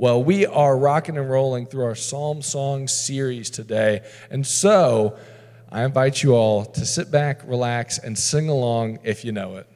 [0.00, 4.06] Well, we are rocking and rolling through our Psalm Song series today.
[4.30, 5.18] And so
[5.72, 9.66] I invite you all to sit back, relax, and sing along if you know it.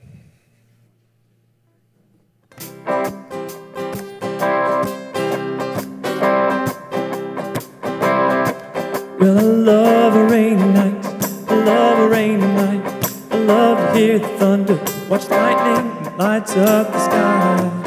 [9.19, 11.05] Well, I love a rainy night.
[11.49, 13.13] I love a rainy night.
[13.33, 14.77] I love to hear the thunder,
[15.09, 17.82] watch lightning lights up the skies.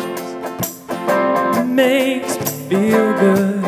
[1.76, 3.62] Makes me feel good.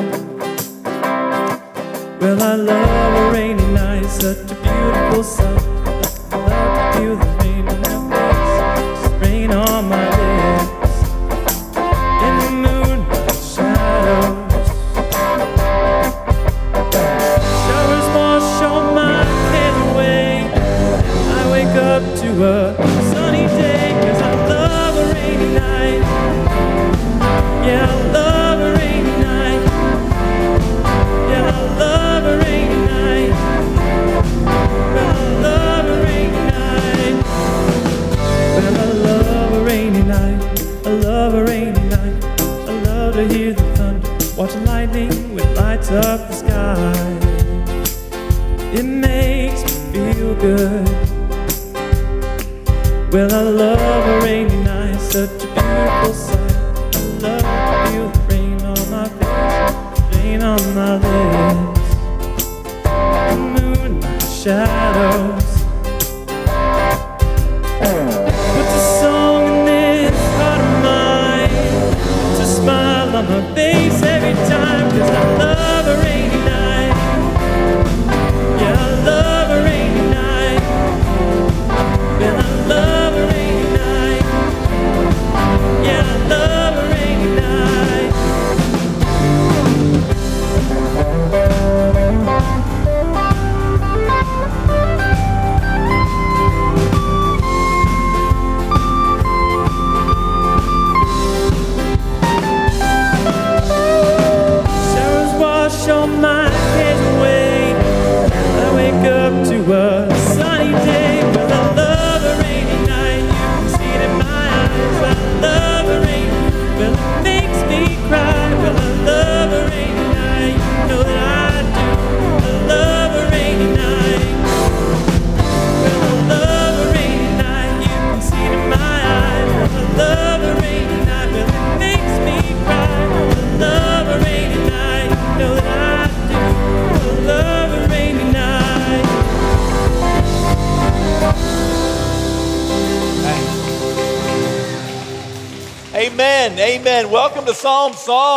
[2.21, 5.86] Well, I love a rainy night, such a beautiful sight.
[60.39, 61.76] Face, rain on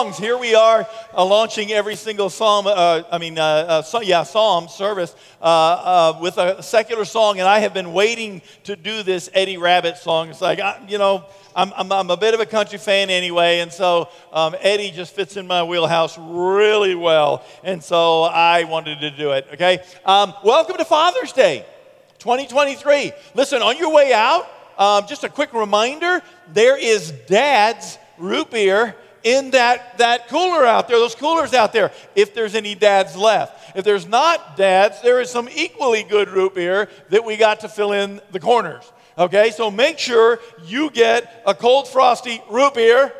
[0.00, 0.16] Songs.
[0.16, 4.22] Here we are uh, launching every single psalm, uh, I mean, uh, uh, so, yeah,
[4.22, 7.38] psalm service uh, uh, with a secular song.
[7.38, 10.30] And I have been waiting to do this Eddie Rabbitt song.
[10.30, 13.58] It's like, I, you know, I'm, I'm, I'm a bit of a country fan anyway.
[13.58, 17.44] And so um, Eddie just fits in my wheelhouse really well.
[17.62, 19.48] And so I wanted to do it.
[19.52, 19.80] Okay.
[20.06, 21.66] Um, welcome to Father's Day
[22.20, 23.12] 2023.
[23.34, 28.96] Listen, on your way out, um, just a quick reminder there is dad's root beer
[29.22, 33.76] in that, that cooler out there, those coolers out there, if there's any dads left.
[33.76, 37.68] If there's not dads, there is some equally good root beer that we got to
[37.68, 38.90] fill in the corners.
[39.18, 43.12] Okay, so make sure you get a cold frosty root beer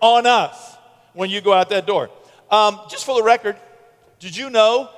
[0.00, 0.76] on us
[1.12, 2.10] when you go out that door.
[2.50, 3.56] Um, just for the record,
[4.18, 4.90] did you know?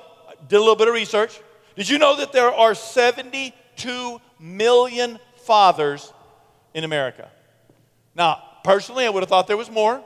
[0.47, 1.39] Did a little bit of research.
[1.75, 6.11] Did you know that there are 72 million fathers
[6.73, 7.29] in America?
[8.15, 10.03] Now, personally, I would have thought there was more.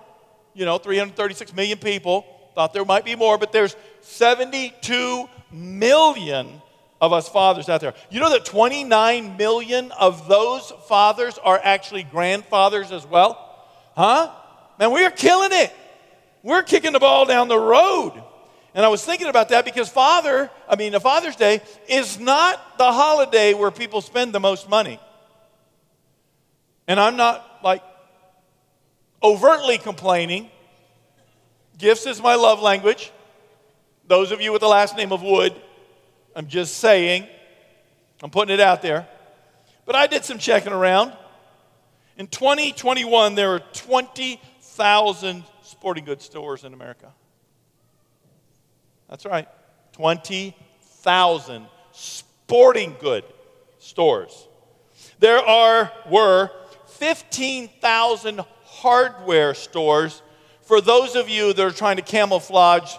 [0.54, 2.26] You know, 336 million people.
[2.56, 6.62] Thought there might be more, but there's 72 million
[7.00, 7.94] of us fathers out there.
[8.10, 13.48] You know that 29 million of those fathers are actually grandfathers as well?
[13.96, 14.32] Huh?
[14.80, 15.74] Man, we are killing it.
[16.44, 18.22] We're kicking the ball down the road.
[18.74, 22.78] And I was thinking about that because Father, I mean, the Father's Day is not
[22.78, 25.00] the holiday where people spend the most money.
[26.88, 27.84] And I'm not like
[29.24, 30.50] overtly complaining.
[31.78, 33.12] Gifts is my love language.
[34.08, 35.54] Those of you with the last name of Wood,
[36.36, 37.28] I'm just saying,
[38.22, 39.08] I'm putting it out there.
[39.86, 41.14] But I did some checking around.
[42.18, 47.12] In 2021, there are 20,000 sporting goods stores in America.
[49.10, 49.48] That's right,
[49.94, 53.24] 20,000 sporting good
[53.80, 54.48] stores.
[55.20, 56.52] There are, were
[56.88, 58.42] 15,000
[58.82, 60.24] hardware stores
[60.64, 62.96] for those of you that are trying to camouflage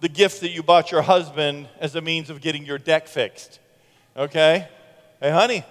[0.00, 3.58] the gift that you bought your husband as a means of getting your deck fixed.
[4.14, 4.68] Okay?
[5.18, 5.64] Hey, honey,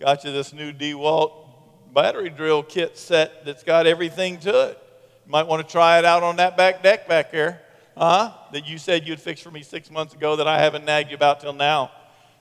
[0.00, 1.32] got you this new DeWalt
[1.94, 4.78] battery drill kit set that's got everything to it.
[5.26, 7.60] You might want to try it out on that back deck back there,
[7.94, 8.32] huh?
[8.52, 11.16] That you said you'd fix for me six months ago that I haven't nagged you
[11.16, 11.90] about till now.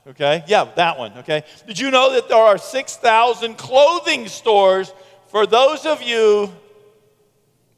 [0.08, 0.46] Okay?
[0.48, 1.12] Yeah, that one.
[1.18, 1.44] Okay?
[1.68, 4.94] Did you know that there are 6,000 clothing stores
[5.28, 6.52] for those of you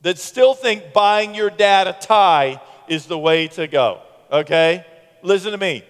[0.01, 4.01] that still think buying your dad a tie is the way to go?
[4.31, 4.85] Okay?
[5.21, 5.83] Listen to me.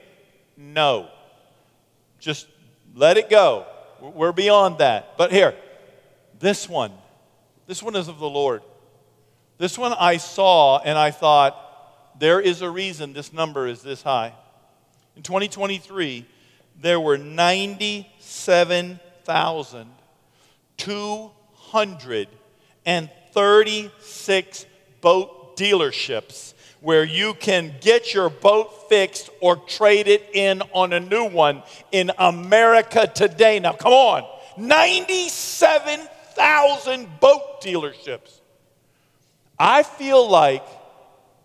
[0.57, 1.09] No.
[2.19, 2.47] Just
[2.95, 3.65] let it go.
[4.01, 5.17] We're beyond that.
[5.17, 5.55] But here,
[6.39, 6.91] this one,
[7.67, 8.61] this one is of the Lord.
[9.57, 11.65] This one I saw and I thought,
[12.19, 14.33] there is a reason this number is this high.
[15.15, 16.25] In 2023,
[16.81, 17.17] there were
[21.73, 24.65] 97,236
[25.01, 30.99] boat dealerships where you can get your boat fixed or trade it in on a
[30.99, 31.61] new one
[31.91, 33.59] in America today.
[33.59, 34.23] Now, come on
[34.57, 38.39] 97,000 boat dealerships.
[39.57, 40.63] I feel like,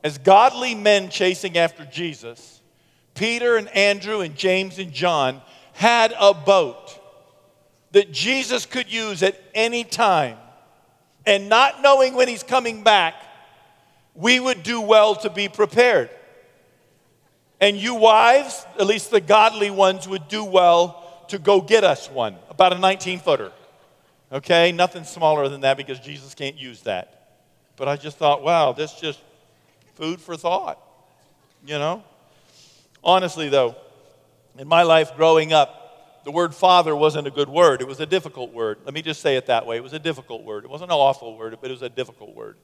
[0.04, 2.60] as godly men chasing after Jesus,
[3.14, 5.40] Peter and Andrew and James and John
[5.72, 7.00] had a boat
[7.94, 10.36] that Jesus could use at any time.
[11.24, 13.14] And not knowing when he's coming back,
[14.16, 16.10] we would do well to be prepared.
[17.60, 22.10] And you wives, at least the godly ones, would do well to go get us
[22.10, 23.52] one, about a 19 footer.
[24.32, 27.36] Okay, nothing smaller than that because Jesus can't use that.
[27.76, 29.20] But I just thought, wow, this just
[29.94, 30.80] food for thought,
[31.64, 32.02] you know?
[33.04, 33.76] Honestly, though,
[34.58, 35.83] in my life growing up,
[36.24, 37.80] the word father wasn't a good word.
[37.80, 38.78] It was a difficult word.
[38.84, 39.76] Let me just say it that way.
[39.76, 40.64] It was a difficult word.
[40.64, 42.56] It wasn't an awful word, but it was a difficult word.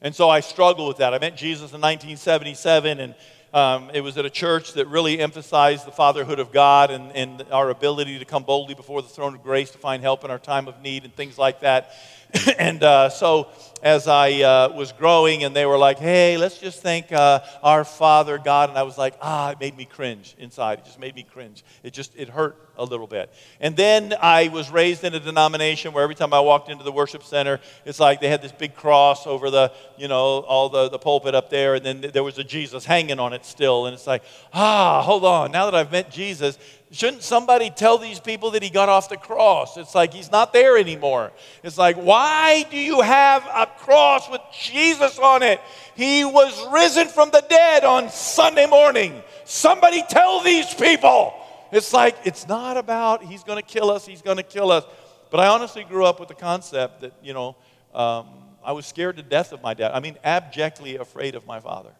[0.00, 1.14] And so I struggled with that.
[1.14, 3.14] I met Jesus in 1977, and
[3.52, 7.44] um, it was at a church that really emphasized the fatherhood of God and, and
[7.50, 10.38] our ability to come boldly before the throne of grace to find help in our
[10.38, 11.92] time of need and things like that.
[12.58, 13.48] and uh, so
[13.82, 17.84] as I uh, was growing, and they were like, hey, let's just thank uh, our
[17.84, 18.68] Father God.
[18.70, 20.80] And I was like, ah, it made me cringe inside.
[20.80, 21.64] It just made me cringe.
[21.82, 23.32] It just, it hurt a little bit.
[23.60, 26.92] And then I was raised in a denomination where every time I walked into the
[26.92, 30.88] worship center, it's like they had this big cross over the, you know, all the,
[30.88, 33.86] the pulpit up there, and then there was a Jesus hanging on it still.
[33.86, 34.22] And it's like,
[34.52, 35.50] ah, hold on.
[35.50, 36.58] Now that I've met Jesus,
[36.90, 39.76] Shouldn't somebody tell these people that he got off the cross?
[39.76, 41.32] It's like he's not there anymore.
[41.62, 45.60] It's like, why do you have a cross with Jesus on it?
[45.94, 49.22] He was risen from the dead on Sunday morning.
[49.44, 51.34] Somebody tell these people.
[51.70, 54.84] It's like, it's not about he's going to kill us, he's going to kill us.
[55.30, 57.56] But I honestly grew up with the concept that, you know,
[57.94, 58.26] um,
[58.64, 59.92] I was scared to death of my dad.
[59.92, 61.92] I mean, abjectly afraid of my father,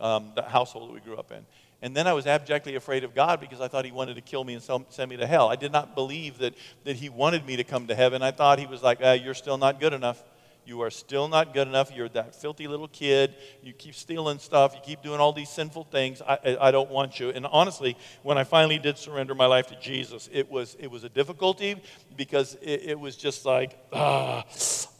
[0.00, 1.44] um, the household that we grew up in.
[1.82, 4.44] And then I was abjectly afraid of God because I thought He wanted to kill
[4.44, 5.48] me and send me to hell.
[5.48, 6.54] I did not believe that,
[6.84, 8.22] that He wanted me to come to heaven.
[8.22, 10.22] I thought He was like, ah, You're still not good enough.
[10.70, 11.90] You are still not good enough.
[11.92, 13.34] You're that filthy little kid.
[13.60, 14.72] You keep stealing stuff.
[14.72, 16.22] You keep doing all these sinful things.
[16.22, 17.30] I, I, don't want you.
[17.30, 21.02] And honestly, when I finally did surrender my life to Jesus, it was, it was
[21.02, 21.82] a difficulty
[22.16, 24.44] because it, it was just like, ah,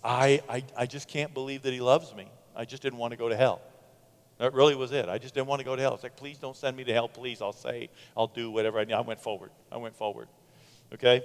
[0.02, 2.28] I, I, I just can't believe that He loves me.
[2.56, 3.60] I just didn't want to go to hell.
[4.38, 5.08] That really was it.
[5.08, 5.94] I just didn't want to go to hell.
[5.94, 7.08] It's like, please don't send me to hell.
[7.08, 8.94] Please, I'll say, I'll do whatever I need.
[8.94, 9.52] I went forward.
[9.70, 10.26] I went forward.
[10.92, 11.22] Okay?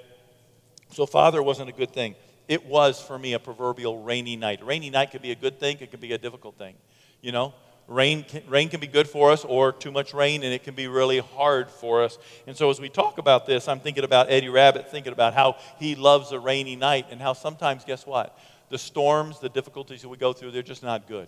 [0.91, 2.13] So, Father wasn't a good thing.
[2.47, 4.61] It was for me a proverbial rainy night.
[4.61, 6.75] A rainy night could be a good thing, it could be a difficult thing.
[7.21, 7.53] You know?
[7.87, 10.73] Rain can, rain can be good for us, or too much rain, and it can
[10.73, 12.17] be really hard for us.
[12.47, 15.57] And so, as we talk about this, I'm thinking about Eddie Rabbitt, thinking about how
[15.77, 18.39] he loves a rainy night, and how sometimes, guess what?
[18.69, 21.27] The storms, the difficulties that we go through, they're just not good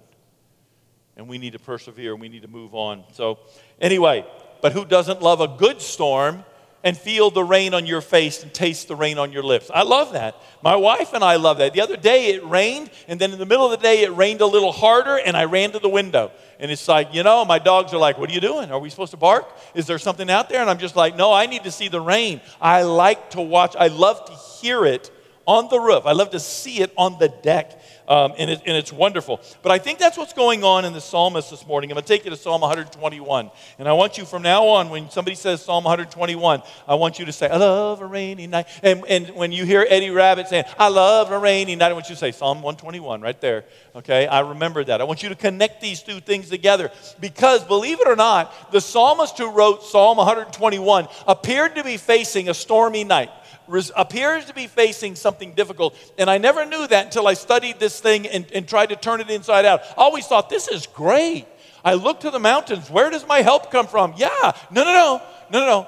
[1.17, 3.03] and we need to persevere we need to move on.
[3.11, 3.39] So,
[3.81, 4.25] anyway,
[4.61, 6.45] but who doesn't love a good storm
[6.87, 9.69] and feel the rain on your face and taste the rain on your lips?
[9.73, 10.37] I love that.
[10.63, 11.73] My wife and I love that.
[11.73, 14.39] The other day it rained, and then in the middle of the day it rained
[14.39, 16.31] a little harder, and I ran to the window.
[16.61, 18.71] And it's like, you know, my dogs are like, What are you doing?
[18.71, 19.53] Are we supposed to bark?
[19.75, 20.61] Is there something out there?
[20.61, 22.39] And I'm just like, No, I need to see the rain.
[22.61, 25.11] I like to watch, I love to hear it
[25.45, 26.05] on the roof.
[26.05, 29.41] I love to see it on the deck um, and, it, and it's wonderful.
[29.61, 31.91] But I think that's what's going on in the psalmist this morning.
[31.91, 33.51] I'm going to take you to Psalm 121.
[33.79, 37.25] And I want you from now on, when somebody says Psalm 121, I want you
[37.25, 38.67] to say, I love a rainy night.
[38.81, 42.09] And, and when you hear Eddie Rabbitt saying, I love a rainy night, I want
[42.09, 43.65] you to say Psalm 121 right there.
[43.95, 44.27] Okay?
[44.27, 45.01] I remember that.
[45.01, 48.81] I want you to connect these two things together because, believe it or not, the
[48.81, 53.29] psalmist who wrote Psalm 121 appeared to be facing a stormy night
[53.67, 55.95] res- appears to be facing something difficult.
[56.17, 59.21] And I never knew that until I studied this thing and, and tried to turn
[59.21, 59.81] it inside out.
[59.91, 61.45] I always thought, this is great.
[61.83, 62.89] I look to the mountains.
[62.89, 64.13] Where does my help come from?
[64.17, 64.51] Yeah.
[64.71, 65.21] No, no, no.
[65.51, 65.87] No, no, no.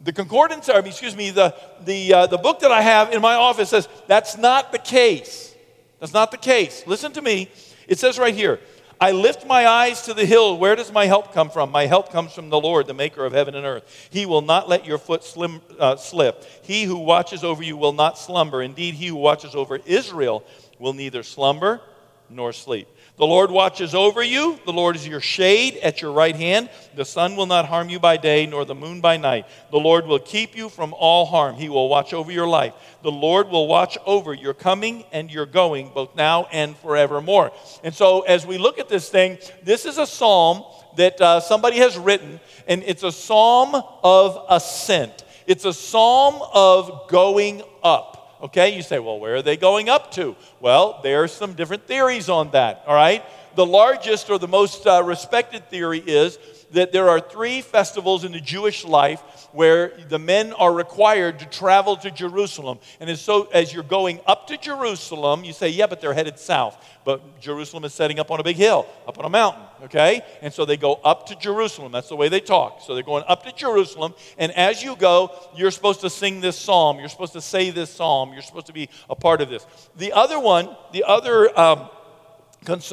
[0.00, 3.34] The concordance, or excuse me, the, the, uh, the book that I have in my
[3.34, 5.54] office says that's not the case.
[6.00, 6.82] That's not the case.
[6.86, 7.50] Listen to me.
[7.88, 8.60] It says right here,
[9.04, 10.56] I lift my eyes to the hill.
[10.56, 11.70] Where does my help come from?
[11.70, 14.08] My help comes from the Lord, the maker of heaven and earth.
[14.08, 16.42] He will not let your foot slim, uh, slip.
[16.62, 18.62] He who watches over you will not slumber.
[18.62, 20.42] Indeed, he who watches over Israel
[20.78, 21.82] will neither slumber
[22.30, 22.88] nor sleep.
[23.16, 24.58] The Lord watches over you.
[24.66, 26.68] The Lord is your shade at your right hand.
[26.96, 29.46] The sun will not harm you by day, nor the moon by night.
[29.70, 31.54] The Lord will keep you from all harm.
[31.54, 32.74] He will watch over your life.
[33.04, 37.52] The Lord will watch over your coming and your going, both now and forevermore.
[37.84, 40.64] And so, as we look at this thing, this is a psalm
[40.96, 45.24] that uh, somebody has written, and it's a psalm of ascent.
[45.46, 48.23] It's a psalm of going up.
[48.44, 50.36] Okay, you say, well, where are they going up to?
[50.60, 53.24] Well, there are some different theories on that, all right?
[53.56, 56.38] The largest or the most uh, respected theory is
[56.72, 59.22] that there are three festivals in the Jewish life
[59.52, 62.80] where the men are required to travel to Jerusalem.
[63.00, 66.38] And as, so, as you're going up to Jerusalem, you say, yeah, but they're headed
[66.38, 66.76] south.
[67.06, 70.22] But Jerusalem is setting up on a big hill, up on a mountain, okay?
[70.42, 71.92] And so they go up to Jerusalem.
[71.92, 72.80] That's the way they talk.
[72.82, 74.14] So they're going up to Jerusalem.
[74.38, 76.98] And as you go, you're supposed to sing this psalm.
[76.98, 78.32] You're supposed to say this psalm.
[78.32, 79.66] You're supposed to be a part of this.
[79.96, 81.58] The other one, the other.
[81.58, 81.88] Um,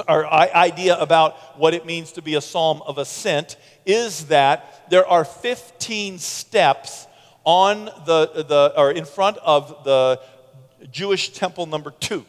[0.09, 3.55] or idea about what it means to be a psalm of ascent
[3.85, 7.07] is that there are 15 steps
[7.45, 10.19] on the, the or in front of the
[10.91, 12.25] Jewish temple number two.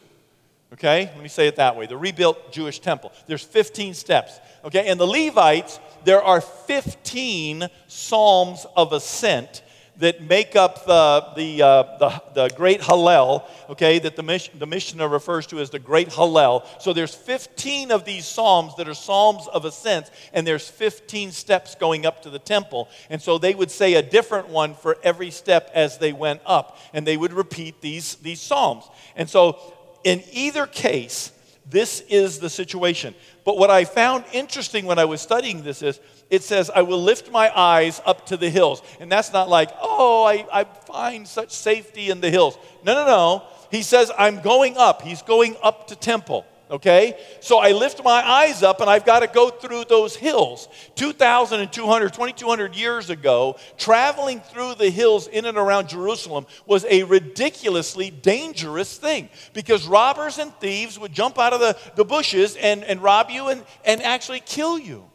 [0.73, 3.11] Okay, let me say it that way the rebuilt Jewish temple.
[3.27, 4.39] There's 15 steps.
[4.65, 9.61] Okay, and the Levites, there are 15 psalms of ascent
[9.97, 15.07] that make up the, the, uh, the, the, great Hallel, okay, that the, the Mishnah
[15.07, 16.65] refers to as the great Hallel.
[16.81, 21.75] So there's 15 of these psalms that are psalms of ascent, and there's 15 steps
[21.75, 22.89] going up to the temple.
[23.09, 26.77] And so they would say a different one for every step as they went up,
[26.93, 28.85] and they would repeat these, these psalms.
[29.15, 29.59] And so
[30.03, 31.31] in either case,
[31.69, 33.15] this is the situation.
[33.45, 37.01] But what I found interesting when I was studying this is it says, I will
[37.01, 38.81] lift my eyes up to the hills.
[38.99, 42.57] And that's not like, oh, I, I find such safety in the hills.
[42.83, 43.43] No, no, no.
[43.71, 45.01] He says, I'm going up.
[45.01, 46.45] He's going up to temple.
[46.73, 47.15] Okay?
[47.39, 50.67] So I lift my eyes up and I've got to go through those hills.
[50.95, 58.09] 2,200, 2,200 years ago, traveling through the hills in and around Jerusalem was a ridiculously
[58.09, 63.03] dangerous thing because robbers and thieves would jump out of the, the bushes and, and
[63.03, 65.05] rob you and, and actually kill you.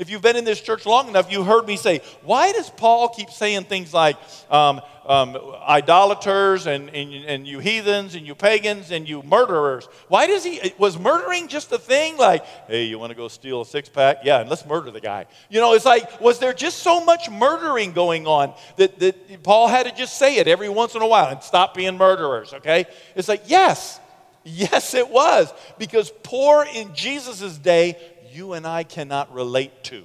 [0.00, 3.10] If you've been in this church long enough, you heard me say, why does Paul
[3.10, 4.16] keep saying things like
[4.50, 5.36] um, um,
[5.68, 9.90] idolaters and, and, and you heathens and you pagans and you murderers?
[10.08, 13.60] Why does he, was murdering just a thing like, hey, you want to go steal
[13.60, 14.20] a six pack?
[14.24, 15.26] Yeah, and let's murder the guy.
[15.50, 19.68] You know, it's like, was there just so much murdering going on that, that Paul
[19.68, 22.86] had to just say it every once in a while and stop being murderers, okay?
[23.14, 24.00] It's like, yes,
[24.44, 25.52] Yes, it was.
[25.78, 27.96] Because poor in Jesus' day
[28.32, 30.04] you and I cannot relate to.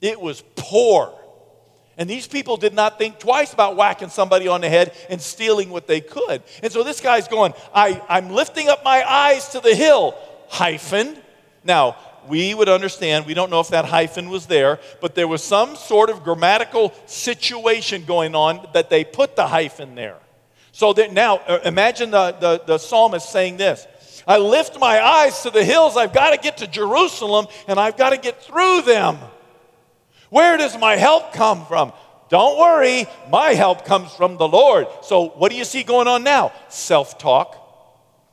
[0.00, 1.12] It was poor.
[1.96, 5.70] And these people did not think twice about whacking somebody on the head and stealing
[5.70, 6.42] what they could.
[6.62, 10.16] And so this guy's going, I, I'm lifting up my eyes to the hill,
[10.48, 11.16] hyphen.
[11.62, 11.96] Now,
[12.28, 15.76] we would understand, we don't know if that hyphen was there, but there was some
[15.76, 20.18] sort of grammatical situation going on that they put the hyphen there.
[20.72, 23.86] So that now, uh, imagine the, the, the psalmist saying this
[24.26, 25.96] I lift my eyes to the hills.
[25.96, 29.18] I've got to get to Jerusalem and I've got to get through them.
[30.30, 31.92] Where does my help come from?
[32.30, 34.86] Don't worry, my help comes from the Lord.
[35.02, 36.52] So, what do you see going on now?
[36.68, 37.56] Self talk,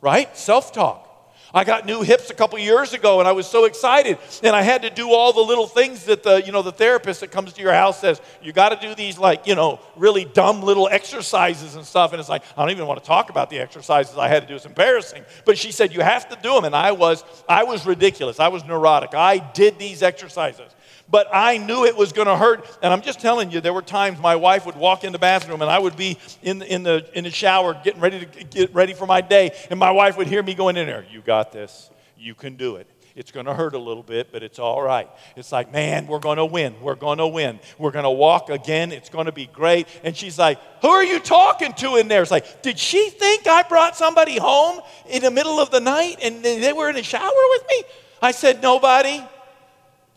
[0.01, 0.35] right?
[0.35, 1.10] Self talk.
[1.53, 4.17] I got new hips a couple years ago and I was so excited.
[4.43, 7.21] And I had to do all the little things that the, you know, the therapist
[7.21, 10.25] that comes to your house says, you got to do these like, you know, really
[10.25, 12.13] dumb little exercises and stuff.
[12.13, 14.47] And it's like, I don't even want to talk about the exercises I had to
[14.47, 14.55] do.
[14.55, 15.23] It's embarrassing.
[15.45, 16.65] But she said, you have to do them.
[16.65, 18.39] And I was, I was ridiculous.
[18.39, 19.13] I was neurotic.
[19.13, 20.71] I did these exercises
[21.11, 22.65] but I knew it was going to hurt.
[22.81, 25.61] And I'm just telling you, there were times my wife would walk in the bathroom
[25.61, 28.73] and I would be in the, in the, in the shower getting ready to get
[28.73, 29.51] ready for my day.
[29.69, 31.89] And my wife would hear me going in there, You got this.
[32.17, 32.87] You can do it.
[33.15, 35.09] It's going to hurt a little bit, but it's all right.
[35.35, 36.75] It's like, man, we're going to win.
[36.81, 37.59] We're going to win.
[37.77, 38.91] We're going to walk again.
[38.91, 39.87] It's going to be great.
[40.03, 42.21] And she's like, Who are you talking to in there?
[42.21, 46.19] It's like, Did she think I brought somebody home in the middle of the night
[46.21, 47.83] and they were in the shower with me?
[48.21, 49.21] I said, Nobody.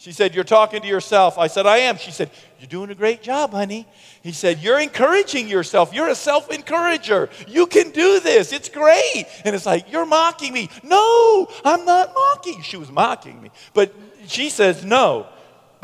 [0.05, 1.39] She said, You're talking to yourself.
[1.39, 1.97] I said, I am.
[1.97, 2.31] She said,
[2.61, 3.87] You're doing a great job, honey.
[4.23, 5.95] He said, You're encouraging yourself.
[5.95, 7.31] You're a self encourager.
[7.49, 8.53] You can do this.
[8.53, 9.25] It's great.
[9.47, 10.69] And it's like, You're mocking me.
[10.83, 12.61] No, I'm not mocking.
[12.61, 13.51] She was mocking me.
[13.73, 13.95] But
[14.27, 15.27] she says, No.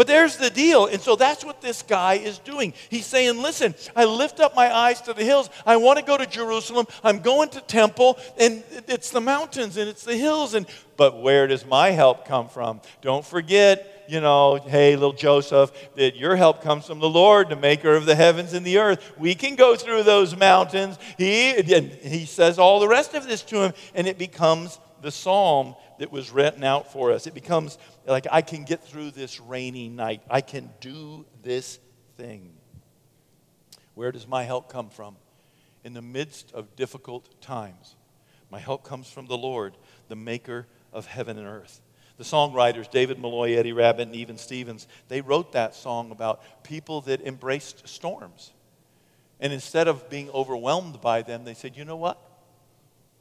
[0.01, 0.87] But there's the deal.
[0.87, 2.73] And so that's what this guy is doing.
[2.89, 5.51] He's saying, Listen, I lift up my eyes to the hills.
[5.67, 6.87] I want to go to Jerusalem.
[7.05, 10.55] I'm going to temple, and it's the mountains and it's the hills.
[10.55, 10.65] And
[10.97, 12.81] but where does my help come from?
[13.03, 17.57] Don't forget, you know, hey, little Joseph, that your help comes from the Lord, the
[17.57, 19.13] maker of the heavens and the earth.
[19.19, 20.99] We can go through those mountains.
[21.19, 25.11] He, and he says all the rest of this to him, and it becomes the
[25.11, 27.27] psalm that was written out for us.
[27.27, 27.77] It becomes
[28.07, 30.23] like, I can get through this rainy night.
[30.31, 31.79] I can do this
[32.17, 32.55] thing.
[33.95, 35.17] Where does my help come from?
[35.85, 37.97] In the midst of difficult times,
[38.51, 39.75] my help comes from the Lord,
[40.09, 41.83] the maker of heaven and earth.
[42.17, 47.03] The songwriters, David Malloy, Eddie Rabbitt, and Even Stevens, they wrote that song about people
[47.03, 48.53] that embraced storms.
[49.39, 52.19] And instead of being overwhelmed by them, they said, you know what?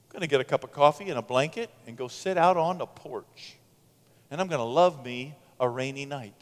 [0.10, 2.58] I'm going to get a cup of coffee and a blanket and go sit out
[2.58, 3.58] on the porch.
[4.32, 6.34] And I'm going to love me a rainy night.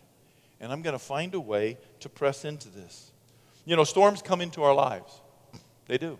[0.62, 3.12] And I'm going to find a way to press into this.
[3.66, 5.20] You know, storms come into our lives.
[5.88, 6.20] They do.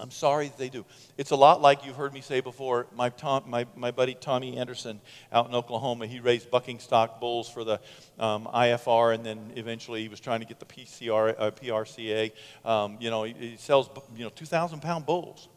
[0.00, 0.84] I'm sorry they do.
[1.16, 2.86] It's a lot like you've heard me say before.
[2.94, 5.00] My, Tom, my, my buddy Tommy Anderson
[5.32, 7.80] out in Oklahoma, he raised bucking stock bulls for the
[8.18, 12.32] um, IFR, and then eventually he was trying to get the PCR, uh, PRCA.
[12.64, 15.48] Um, you know, he, he sells you know 2,000 pound bulls.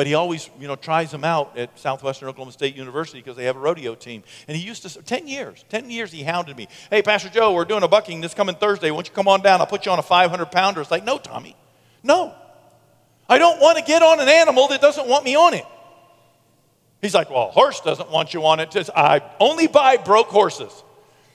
[0.00, 3.44] But he always, you know, tries them out at Southwestern Oklahoma State University because they
[3.44, 4.22] have a rodeo team.
[4.48, 6.68] And he used to, 10 years, 10 years he hounded me.
[6.88, 8.90] Hey, Pastor Joe, we're doing a bucking this coming Thursday.
[8.90, 9.60] Why don't you come on down?
[9.60, 10.80] I'll put you on a 500 pounder.
[10.80, 11.54] It's like, no, Tommy,
[12.02, 12.34] no.
[13.28, 15.66] I don't want to get on an animal that doesn't want me on it.
[17.02, 18.74] He's like, well, horse doesn't want you on it.
[18.96, 20.72] I only buy broke horses,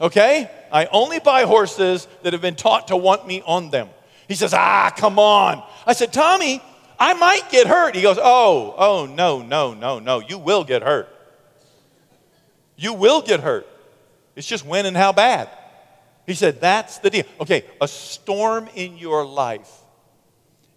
[0.02, 0.50] okay?
[0.72, 3.90] I only buy horses that have been taught to want me on them.
[4.28, 5.62] He says, ah, come on.
[5.86, 6.64] I said, Tommy,
[7.00, 7.96] I might get hurt.
[7.96, 10.20] He goes, oh, oh, no, no, no, no.
[10.20, 11.10] You will get hurt.
[12.76, 13.68] You will get hurt.
[14.36, 15.50] It's just when and how bad.
[16.26, 17.26] He said, that's the deal.
[17.40, 19.72] Okay, a storm in your life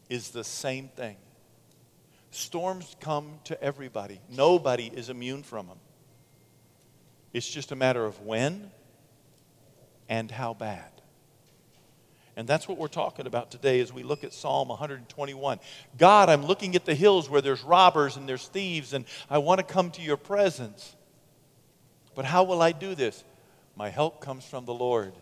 [0.09, 1.17] is the same thing.
[2.31, 5.79] Storms come to everybody, nobody is immune from them.
[7.33, 8.71] It's just a matter of when
[10.09, 10.98] and how bad.
[12.39, 15.59] And that's what we're talking about today as we look at Psalm 121.
[15.99, 19.59] God, I'm looking at the hills where there's robbers and there's thieves, and I want
[19.59, 20.95] to come to your presence.
[22.15, 23.25] But how will I do this?
[23.75, 25.15] My help comes from the Lord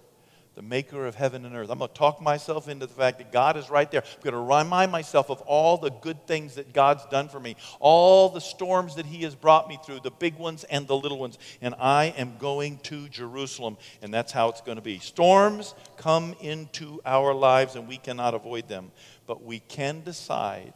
[0.56, 1.68] the maker of heaven and earth.
[1.70, 4.02] I'm going to talk myself into the fact that God is right there.
[4.02, 7.56] I'm going to remind myself of all the good things that God's done for me,
[7.78, 11.18] all the storms that He has brought me through, the big ones and the little
[11.18, 11.38] ones.
[11.60, 14.98] And I am going to Jerusalem, and that's how it's going to be.
[14.98, 18.92] Storms come into our lives, and we cannot avoid them,
[19.26, 20.72] but we can decide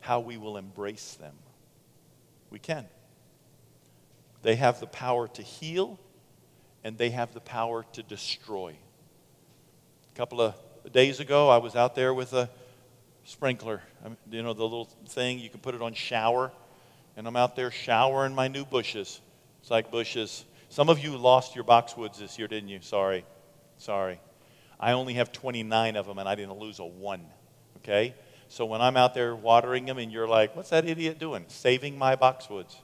[0.00, 1.34] how we will embrace them.
[2.50, 2.84] We can.
[4.42, 6.00] They have the power to heal,
[6.82, 8.74] and they have the power to destroy.
[10.12, 10.54] A couple of
[10.92, 12.50] days ago, I was out there with a
[13.24, 13.80] sprinkler.
[14.30, 16.50] You know, the little thing, you can put it on shower.
[17.16, 19.20] And I'm out there showering my new bushes.
[19.60, 20.44] It's like bushes.
[20.68, 22.80] Some of you lost your boxwoods this year, didn't you?
[22.82, 23.24] Sorry.
[23.78, 24.20] Sorry.
[24.80, 27.24] I only have 29 of them, and I didn't lose a one.
[27.78, 28.14] Okay?
[28.48, 31.44] So when I'm out there watering them, and you're like, what's that idiot doing?
[31.48, 32.74] Saving my boxwoods.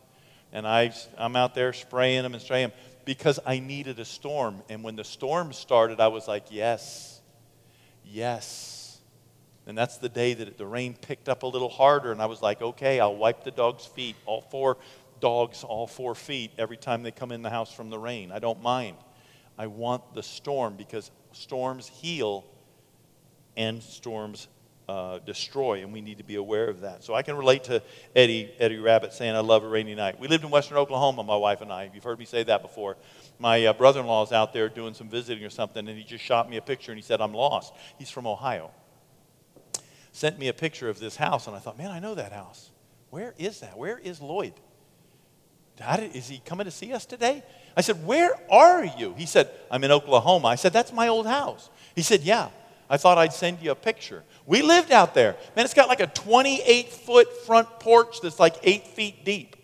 [0.53, 4.63] And I, I'm out there spraying them and spraying them because I needed a storm.
[4.69, 7.16] And when the storm started, I was like, yes
[8.07, 9.01] yes.
[9.67, 12.41] And that's the day that the rain picked up a little harder, and I was
[12.41, 14.77] like, okay, I'll wipe the dog's feet, all four
[15.21, 18.31] dogs, all four feet, every time they come in the house from the rain.
[18.31, 18.97] I don't mind.
[19.59, 22.45] I want the storm because storms heal
[23.57, 24.49] and storms
[24.89, 27.03] uh, destroy, and we need to be aware of that.
[27.03, 27.83] So I can relate to
[28.15, 30.21] Eddie, Eddie Rabbitt saying, I love a rainy night.
[30.21, 31.91] We lived in western Oklahoma, my wife and I.
[31.93, 32.97] You've heard me say that before.
[33.39, 36.05] My uh, brother in law is out there doing some visiting or something, and he
[36.05, 37.75] just shot me a picture and he said, I'm lost.
[37.99, 38.71] He's from Ohio.
[40.13, 42.71] Sent me a picture of this house, and I thought, man, I know that house.
[43.11, 43.77] Where is that?
[43.77, 44.55] Where is Lloyd?
[46.15, 47.43] Is he coming to see us today?
[47.77, 49.15] I said, Where are you?
[49.17, 50.49] He said, I'm in Oklahoma.
[50.49, 51.69] I said, That's my old house.
[51.95, 52.49] He said, Yeah.
[52.89, 54.23] I thought I'd send you a picture.
[54.47, 55.37] We lived out there.
[55.57, 59.56] Man, it's got like a 28 foot front porch that's like eight feet deep.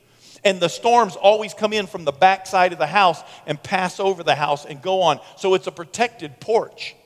[0.45, 4.01] And the storms always come in from the back side of the house and pass
[4.01, 5.21] over the house and go on.
[5.37, 6.97] So it's a protected porch.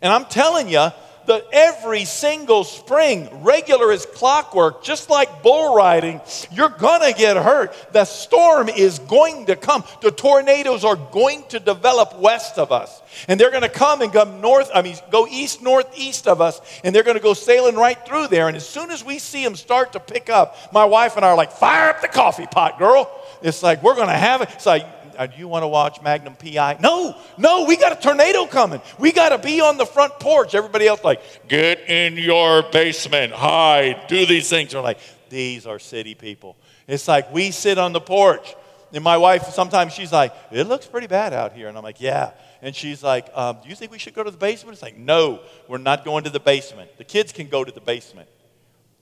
[0.00, 0.90] And I'm telling you,
[1.26, 7.36] the, every single spring, regular as clockwork, just like bull riding, you're going to get
[7.36, 7.74] hurt.
[7.92, 9.84] The storm is going to come.
[10.02, 13.02] The tornadoes are going to develop west of us.
[13.28, 16.60] And they're going to come and come north, I mean, go east, northeast of us,
[16.84, 18.48] and they're going to go sailing right through there.
[18.48, 21.28] And as soon as we see them start to pick up, my wife and I
[21.28, 23.10] are like, fire up the coffee pot, girl.
[23.42, 24.50] It's like, we're going to have it.
[24.52, 24.86] It's like,
[25.16, 26.78] uh, do you want to watch Magnum PI?
[26.80, 28.80] No, no, we got a tornado coming.
[28.98, 30.54] We got to be on the front porch.
[30.54, 34.72] Everybody else like, get in your basement, hide, do these things.
[34.72, 34.98] They're like,
[35.28, 36.56] these are city people.
[36.86, 38.54] It's like we sit on the porch.
[38.92, 41.68] And my wife, sometimes she's like, it looks pretty bad out here.
[41.68, 42.30] And I'm like, yeah.
[42.62, 44.74] And she's like, um, do you think we should go to the basement?
[44.74, 46.90] It's like, no, we're not going to the basement.
[46.96, 48.28] The kids can go to the basement.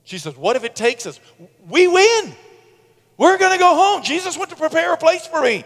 [0.04, 1.20] She says, what if it takes us?
[1.68, 2.34] We win.
[3.16, 4.02] We're going to go home.
[4.02, 5.64] Jesus went to prepare a place for me.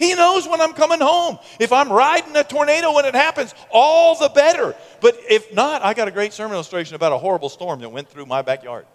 [0.00, 1.38] He knows when I'm coming home.
[1.60, 4.74] If I'm riding a tornado when it happens, all the better.
[5.02, 8.08] But if not, I got a great sermon illustration about a horrible storm that went
[8.08, 8.86] through my backyard.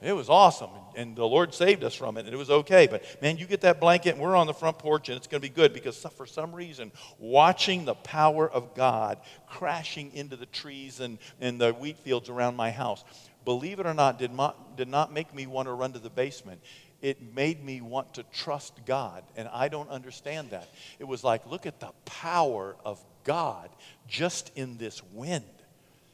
[0.00, 2.86] It was awesome, and the Lord saved us from it, and it was okay.
[2.86, 5.42] But man, you get that blanket, and we're on the front porch, and it's going
[5.42, 10.46] to be good because for some reason, watching the power of God crashing into the
[10.46, 13.04] trees and, and the wheat fields around my house,
[13.44, 16.10] believe it or not, did not, did not make me want to run to the
[16.10, 16.60] basement
[17.04, 19.24] it made me want to trust God.
[19.36, 20.70] And I don't understand that.
[20.98, 23.68] It was like, look at the power of God
[24.08, 25.44] just in this wind.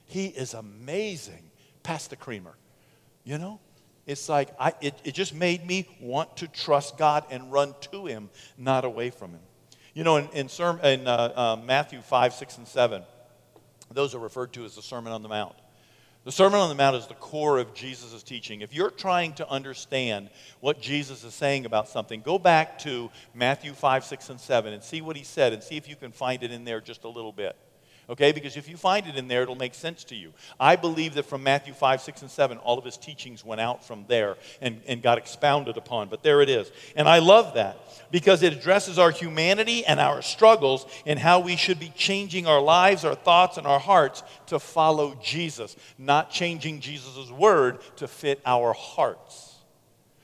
[0.07, 1.49] He is amazing.
[1.85, 2.57] Pass the creamer.
[3.23, 3.61] You know?
[4.05, 8.07] It's like, I, it, it just made me want to trust God and run to
[8.07, 9.43] Him, not away from Him.
[9.95, 13.03] You know, in, in, sermon, in uh, uh, Matthew 5, 6, and 7,
[13.93, 15.55] those are referred to as the Sermon on the Mount.
[16.23, 18.61] The Sermon on the Mount is the core of Jesus' teaching.
[18.61, 20.29] If you're trying to understand
[20.61, 24.83] what Jesus is saying about something, go back to Matthew 5, 6, and 7 and
[24.83, 27.09] see what he said and see if you can find it in there just a
[27.09, 27.57] little bit
[28.11, 28.33] okay?
[28.33, 30.33] Because if you find it in there, it'll make sense to you.
[30.59, 33.85] I believe that from Matthew 5, 6, and 7, all of his teachings went out
[33.85, 36.09] from there and, and got expounded upon.
[36.09, 36.71] But there it is.
[36.97, 37.79] And I love that
[38.11, 42.61] because it addresses our humanity and our struggles and how we should be changing our
[42.61, 48.41] lives, our thoughts, and our hearts to follow Jesus, not changing Jesus' word to fit
[48.45, 49.51] our hearts.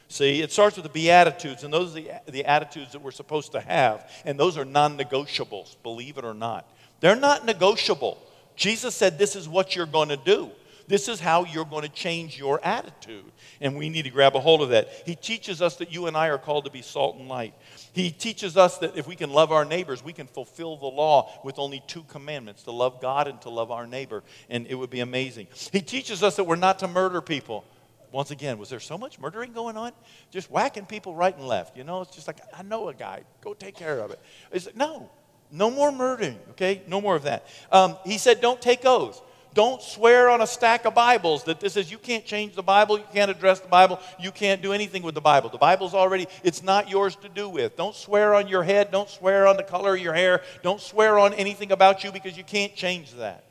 [0.09, 3.53] See, it starts with the Beatitudes, and those are the, the attitudes that we're supposed
[3.53, 6.71] to have, and those are non negotiables, believe it or not.
[7.01, 8.19] They're not negotiable.
[8.57, 10.51] Jesus said, This is what you're going to do.
[10.89, 13.25] This is how you're going to change your attitude.
[13.61, 14.89] And we need to grab a hold of that.
[15.05, 17.55] He teaches us that you and I are called to be salt and light.
[17.93, 21.41] He teaches us that if we can love our neighbors, we can fulfill the law
[21.43, 24.23] with only two commandments to love God and to love our neighbor.
[24.49, 25.49] And it would be amazing.
[25.73, 27.65] He teaches us that we're not to murder people.
[28.13, 29.91] Once again, was there so much murdering going on?
[30.31, 31.77] Just whacking people right and left.
[31.77, 33.25] You know, it's just like, I know a guy.
[33.41, 34.21] Go take care of it.
[34.53, 34.57] it.
[34.57, 35.11] Is it no,
[35.57, 36.83] no more murdering, okay?
[36.87, 37.47] No more of that.
[37.73, 39.21] Um, he said, don't take oaths.
[39.55, 42.99] Don't swear on a stack of Bibles that this is you can't change the Bible,
[42.99, 45.49] you can't address the Bible, you can't do anything with the Bible.
[45.49, 47.75] The Bible's already, it's not yours to do with.
[47.75, 51.19] Don't swear on your head, don't swear on the color of your hair, don't swear
[51.19, 53.45] on anything about you because you can't change that.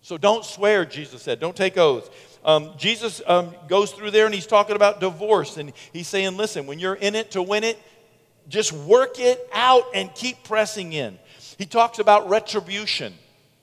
[0.00, 1.40] So don't swear, Jesus said.
[1.40, 2.08] Don't take oaths.
[2.44, 5.56] Um, Jesus um, goes through there and he's talking about divorce.
[5.56, 7.78] And he's saying, listen, when you're in it to win it,
[8.48, 11.18] just work it out and keep pressing in.
[11.58, 13.14] He talks about retribution.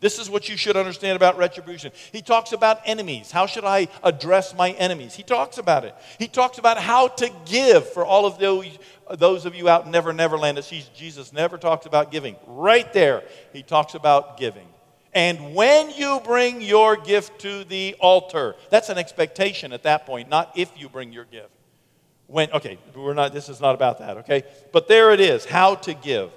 [0.01, 1.91] This is what you should understand about retribution.
[2.11, 3.31] He talks about enemies.
[3.31, 5.15] How should I address my enemies?
[5.15, 5.95] He talks about it.
[6.19, 8.77] He talks about how to give for all of those,
[9.09, 12.35] those of you out in Never Neverland that sees Jesus never talks about giving.
[12.45, 14.67] Right there, he talks about giving.
[15.13, 20.29] And when you bring your gift to the altar, that's an expectation at that point,
[20.29, 21.54] not if you bring your gift.
[22.27, 24.43] When, okay, we're not, this is not about that, okay?
[24.71, 26.31] But there it is, how to give.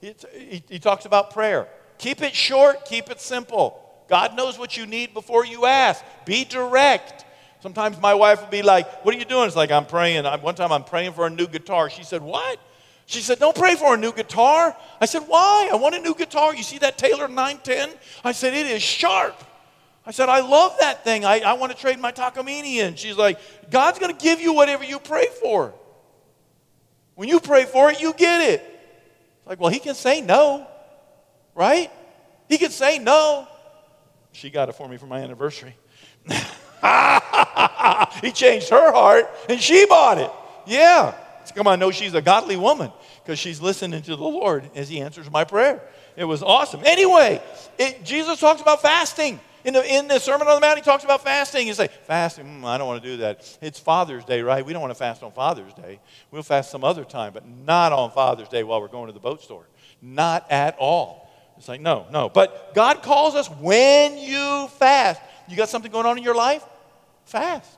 [0.00, 1.68] He, he talks about prayer.
[1.98, 3.82] Keep it short, keep it simple.
[4.08, 6.04] God knows what you need before you ask.
[6.24, 7.24] Be direct.
[7.60, 9.46] Sometimes my wife will be like, What are you doing?
[9.46, 10.24] It's like, I'm praying.
[10.42, 11.90] One time I'm praying for a new guitar.
[11.90, 12.60] She said, What?
[13.06, 14.76] She said, Don't pray for a new guitar.
[15.00, 15.68] I said, Why?
[15.72, 16.54] I want a new guitar.
[16.54, 17.90] You see that Taylor 910?
[18.24, 19.42] I said, It is sharp.
[20.06, 21.24] I said, I love that thing.
[21.24, 22.94] I, I want to trade my Takamine in.
[22.94, 23.40] She's like,
[23.70, 25.74] God's going to give you whatever you pray for.
[27.16, 28.60] When you pray for it, you get it.
[28.60, 30.66] It's like, well, he can say no,
[31.56, 31.90] right?
[32.48, 33.48] He can say no.
[34.30, 35.74] She got it for me for my anniversary.
[38.22, 40.30] he changed her heart and she bought it.
[40.66, 41.14] Yeah.
[41.54, 42.92] Come on, know she's a godly woman
[43.22, 45.80] because she's listening to the Lord as he answers my prayer.
[46.16, 46.82] It was awesome.
[46.84, 47.42] Anyway,
[47.78, 49.40] it, Jesus talks about fasting.
[49.66, 51.66] In the, in the Sermon on the Mount, he talks about fasting.
[51.66, 53.58] You say, fasting, mm, I don't want to do that.
[53.60, 54.64] It's Father's Day, right?
[54.64, 55.98] We don't want to fast on Father's Day.
[56.30, 59.18] We'll fast some other time, but not on Father's Day while we're going to the
[59.18, 59.66] boat store.
[60.00, 61.28] Not at all.
[61.58, 62.28] It's like, no, no.
[62.28, 65.20] But God calls us when you fast.
[65.48, 66.64] You got something going on in your life?
[67.24, 67.76] Fast.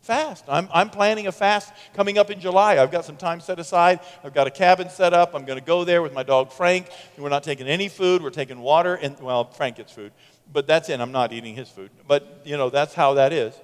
[0.00, 0.44] Fast.
[0.48, 2.78] I'm, I'm planning a fast coming up in July.
[2.78, 4.00] I've got some time set aside.
[4.22, 5.34] I've got a cabin set up.
[5.34, 6.88] I'm going to go there with my dog Frank.
[7.16, 8.22] We're not taking any food.
[8.22, 8.96] We're taking water.
[8.96, 10.12] And, well, Frank gets food,
[10.52, 11.00] but that's it.
[11.00, 11.90] I'm not eating his food.
[12.06, 13.54] But, you know, that's how that is.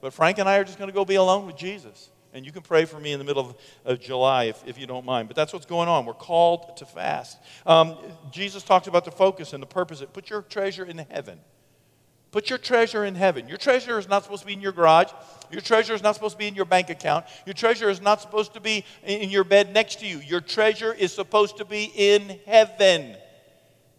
[0.00, 2.10] But Frank and I are just going to go be alone with Jesus.
[2.32, 4.86] And you can pray for me in the middle of, of July if, if you
[4.86, 5.26] don't mind.
[5.28, 6.04] But that's what's going on.
[6.04, 7.38] We're called to fast.
[7.64, 7.96] Um,
[8.30, 10.02] Jesus talked about the focus and the purpose.
[10.02, 11.40] Of, put your treasure in heaven.
[12.32, 13.48] Put your treasure in heaven.
[13.48, 15.10] Your treasure is not supposed to be in your garage.
[15.50, 17.24] Your treasure is not supposed to be in your bank account.
[17.46, 20.18] Your treasure is not supposed to be in your bed next to you.
[20.18, 23.16] Your treasure is supposed to be in heaven.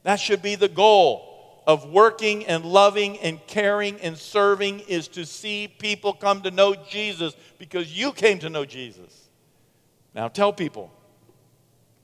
[0.03, 1.26] That should be the goal
[1.67, 6.73] of working and loving and caring and serving is to see people come to know
[6.89, 9.27] Jesus because you came to know Jesus.
[10.15, 10.91] Now tell people.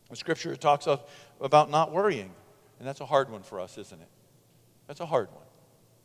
[0.09, 0.85] The scripture talks
[1.41, 2.29] about not worrying,
[2.77, 4.07] and that's a hard one for us, isn't it?
[4.85, 5.45] That's a hard one.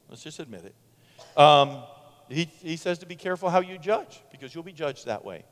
[0.08, 1.38] Let's just admit it.
[1.38, 1.82] Um,
[2.28, 5.44] he, he says to be careful how you judge because you'll be judged that way.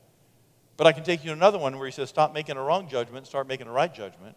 [0.77, 2.87] But I can take you to another one where he says stop making a wrong
[2.87, 4.35] judgment, start making a right judgment.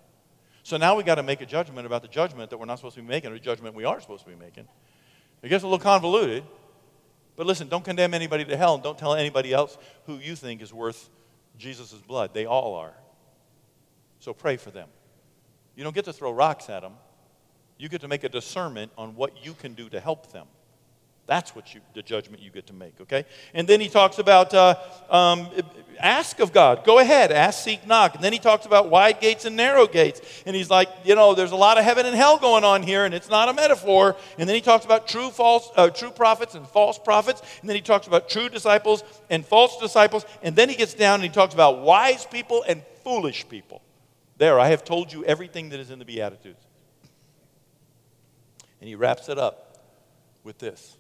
[0.63, 2.97] So now we got to make a judgment about the judgment that we're not supposed
[2.97, 4.69] to be making or the judgment we are supposed to be making.
[5.43, 6.45] It gets a little convoluted.
[7.37, 10.61] But listen, don't condemn anybody to hell and don't tell anybody else who you think
[10.61, 11.09] is worth
[11.57, 12.35] Jesus' blood.
[12.35, 12.95] They all are.
[14.19, 14.89] So pray for them.
[15.75, 16.93] You don't get to throw rocks at them.
[17.79, 20.47] You get to make a discernment on what you can do to help them.
[21.31, 23.25] That's what you, the judgment you get to make, okay?
[23.55, 24.75] And then he talks about uh,
[25.09, 25.47] um,
[26.01, 26.83] ask of God.
[26.83, 28.17] Go ahead, ask, seek, knock.
[28.17, 30.21] And then he talks about wide gates and narrow gates.
[30.45, 33.05] And he's like, you know, there's a lot of heaven and hell going on here,
[33.05, 34.17] and it's not a metaphor.
[34.39, 37.43] And then he talks about true, false, uh, true prophets and false prophets.
[37.61, 40.25] And then he talks about true disciples and false disciples.
[40.43, 43.83] And then he gets down and he talks about wise people and foolish people.
[44.37, 46.67] There, I have told you everything that is in the Beatitudes.
[48.81, 49.79] And he wraps it up
[50.43, 50.97] with this.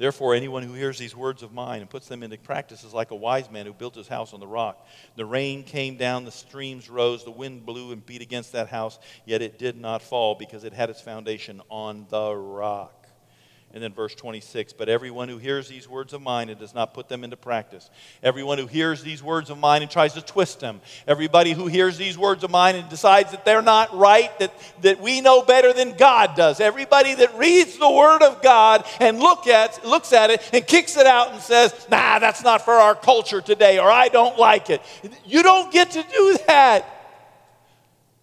[0.00, 3.10] Therefore, anyone who hears these words of mine and puts them into practice is like
[3.10, 4.88] a wise man who built his house on the rock.
[5.14, 8.98] The rain came down, the streams rose, the wind blew and beat against that house,
[9.26, 12.99] yet it did not fall because it had its foundation on the rock.
[13.72, 16.92] And then verse 26 But everyone who hears these words of mine and does not
[16.92, 17.88] put them into practice,
[18.22, 21.96] everyone who hears these words of mine and tries to twist them, everybody who hears
[21.96, 24.52] these words of mine and decides that they're not right, that,
[24.82, 29.20] that we know better than God does, everybody that reads the word of God and
[29.20, 32.74] look at, looks at it and kicks it out and says, Nah, that's not for
[32.74, 34.82] our culture today, or I don't like it.
[35.24, 36.86] You don't get to do that.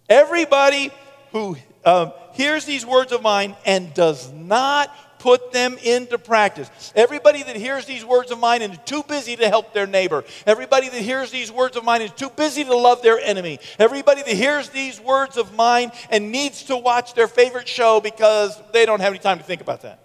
[0.09, 0.91] Everybody
[1.31, 6.69] who um, hears these words of mine and does not put them into practice.
[6.95, 10.23] Everybody that hears these words of mine and is too busy to help their neighbor.
[10.45, 13.59] Everybody that hears these words of mine is too busy to love their enemy.
[13.79, 18.61] Everybody that hears these words of mine and needs to watch their favorite show because
[18.73, 20.03] they don't have any time to think about that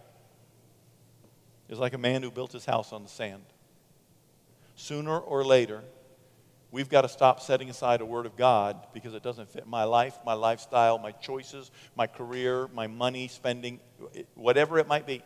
[1.73, 3.43] is like a man who built his house on the sand.
[4.77, 5.83] Sooner or later,
[6.73, 9.85] we've got to stop setting aside a word of God because it doesn't fit my
[9.85, 13.79] life, my lifestyle, my choices, my career, my money spending,
[14.35, 15.23] whatever it might be.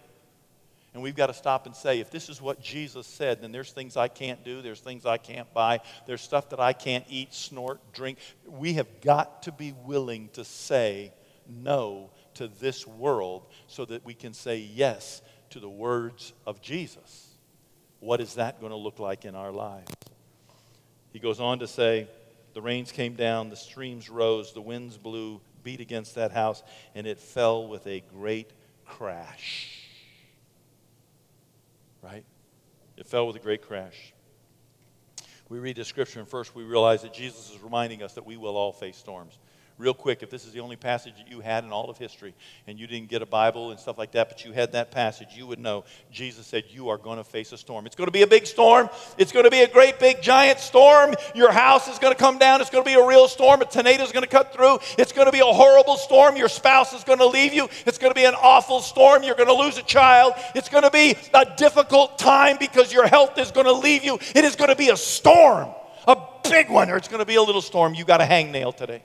[0.92, 3.70] And we've got to stop and say, if this is what Jesus said, then there's
[3.70, 7.32] things I can't do, there's things I can't buy, there's stuff that I can't eat,
[7.32, 8.18] snort, drink.
[8.46, 11.12] We have got to be willing to say
[11.46, 17.28] no to this world so that we can say yes to the words of Jesus.
[18.00, 19.92] What is that going to look like in our lives?
[21.16, 22.08] He goes on to say,
[22.52, 26.62] The rains came down, the streams rose, the winds blew, beat against that house,
[26.94, 28.50] and it fell with a great
[28.84, 29.80] crash.
[32.02, 32.22] Right?
[32.98, 34.12] It fell with a great crash.
[35.48, 38.36] We read the scripture, and first we realize that Jesus is reminding us that we
[38.36, 39.38] will all face storms
[39.78, 42.34] real quick, if this is the only passage that you had in all of history
[42.66, 45.28] and you didn't get a Bible and stuff like that, but you had that passage,
[45.34, 47.86] you would know Jesus said you are going to face a storm.
[47.86, 48.88] It's going to be a big storm.
[49.18, 51.14] It's going to be a great, big, giant storm.
[51.34, 52.60] Your house is going to come down.
[52.60, 53.60] It's going to be a real storm.
[53.60, 54.78] A tornado is going to cut through.
[54.98, 56.36] It's going to be a horrible storm.
[56.36, 57.68] Your spouse is going to leave you.
[57.86, 59.22] It's going to be an awful storm.
[59.22, 60.34] You're going to lose a child.
[60.54, 64.18] It's going to be a difficult time because your health is going to leave you.
[64.34, 65.68] It is going to be a storm,
[66.06, 66.16] a
[66.48, 67.94] big one, or it's going to be a little storm.
[67.94, 69.02] You got a hangnail today.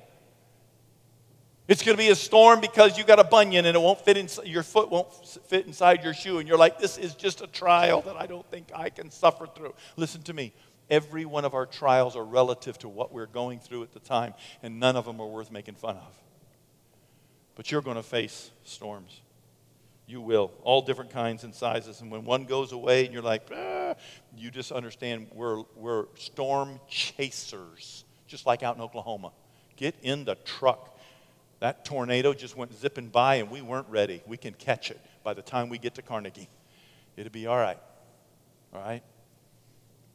[1.71, 4.17] It's going to be a storm because you got a bunion and it won't fit
[4.17, 5.07] in, your foot won't
[5.47, 6.39] fit inside your shoe.
[6.39, 9.47] And you're like, this is just a trial that I don't think I can suffer
[9.47, 9.73] through.
[9.95, 10.53] Listen to me.
[10.89, 14.33] Every one of our trials are relative to what we're going through at the time,
[14.61, 16.13] and none of them are worth making fun of.
[17.55, 19.21] But you're going to face storms.
[20.07, 22.01] You will, all different kinds and sizes.
[22.01, 23.95] And when one goes away and you're like, ah,
[24.35, 29.31] you just understand we're, we're storm chasers, just like out in Oklahoma.
[29.77, 30.89] Get in the truck
[31.61, 34.23] That tornado just went zipping by and we weren't ready.
[34.25, 36.49] We can catch it by the time we get to Carnegie.
[37.15, 37.77] It'll be all right.
[38.73, 39.03] All right?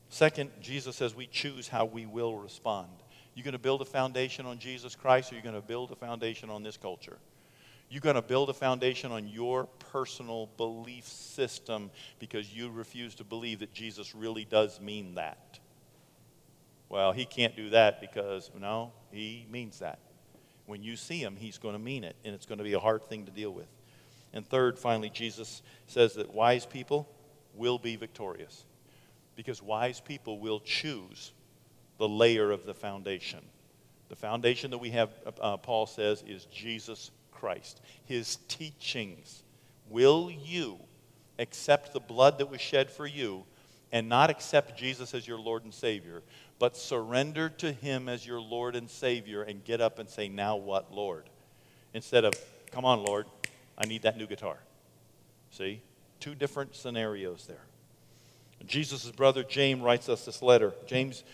[0.09, 2.89] Second, Jesus says we choose how we will respond.
[3.35, 5.97] You're going to build a foundation on Jesus Christ, or you're going to build a
[5.97, 7.17] foundation on this culture.
[7.91, 13.25] You're going to build a foundation on your personal belief system because you refuse to
[13.25, 15.61] believe that Jesus really does mean that.
[16.89, 20.01] Well, he can't do that because, no, he means that.
[20.67, 22.81] When you see him, he's going to mean it, and it's going to be a
[22.81, 23.69] hard thing to deal with.
[24.33, 27.09] And third, finally, Jesus says that wise people
[27.55, 28.65] will be victorious
[29.37, 31.33] because wise people will choose
[31.99, 33.41] the layer of the foundation.
[34.09, 39.43] The foundation that we have, uh, Paul says, is Jesus Christ, his teachings.
[39.89, 40.79] Will you
[41.39, 43.45] accept the blood that was shed for you
[43.93, 46.23] and not accept Jesus as your Lord and Savior,
[46.59, 50.57] but surrender to him as your Lord and Savior and get up and say, Now
[50.57, 51.25] what, Lord?
[51.93, 52.35] Instead of,
[52.73, 53.27] Come on, Lord,
[53.79, 54.59] I need that new guitar.
[55.51, 55.81] See?
[56.21, 57.63] Two different scenarios there.
[58.65, 60.73] Jesus' brother James writes us this letter.
[60.87, 61.25] James,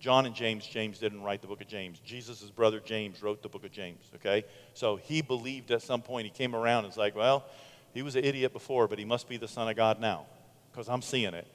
[0.00, 1.98] John and James, James didn't write the book of James.
[2.00, 4.44] Jesus' brother James wrote the book of James, okay?
[4.74, 7.46] So he believed at some point, he came around and was like, well,
[7.94, 10.26] he was an idiot before, but he must be the Son of God now,
[10.70, 11.46] because I'm seeing it.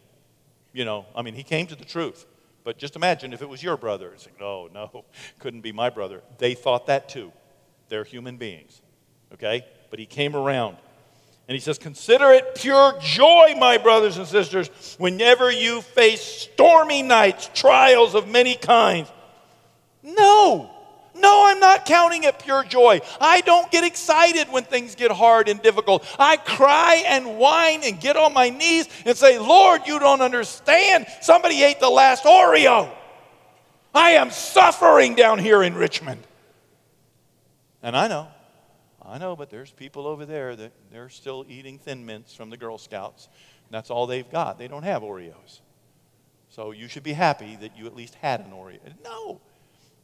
[0.73, 2.25] You know, I mean, he came to the truth.
[2.63, 4.11] But just imagine if it was your brother.
[4.13, 5.05] It's like, no, no,
[5.39, 6.21] couldn't be my brother.
[6.37, 7.31] They thought that too.
[7.89, 8.81] They're human beings,
[9.33, 9.65] okay?
[9.89, 10.77] But he came around.
[11.47, 17.03] And he says, Consider it pure joy, my brothers and sisters, whenever you face stormy
[17.03, 19.11] nights, trials of many kinds.
[20.01, 20.72] No,
[21.15, 23.01] no, I'm not counting it pure joy.
[23.21, 26.05] I don't get excited when things get hard and difficult.
[26.17, 31.05] I cry and whine and get on my knees and say, Lord, you don't understand.
[31.21, 32.89] Somebody ate the last Oreo.
[33.93, 36.25] I am suffering down here in Richmond.
[37.83, 38.27] And I know.
[39.05, 42.57] I know, but there's people over there that they're still eating Thin Mints from the
[42.57, 43.27] Girl Scouts.
[43.69, 44.57] That's all they've got.
[44.57, 45.59] They don't have Oreos.
[46.49, 48.79] So you should be happy that you at least had an Oreo.
[49.03, 49.41] No,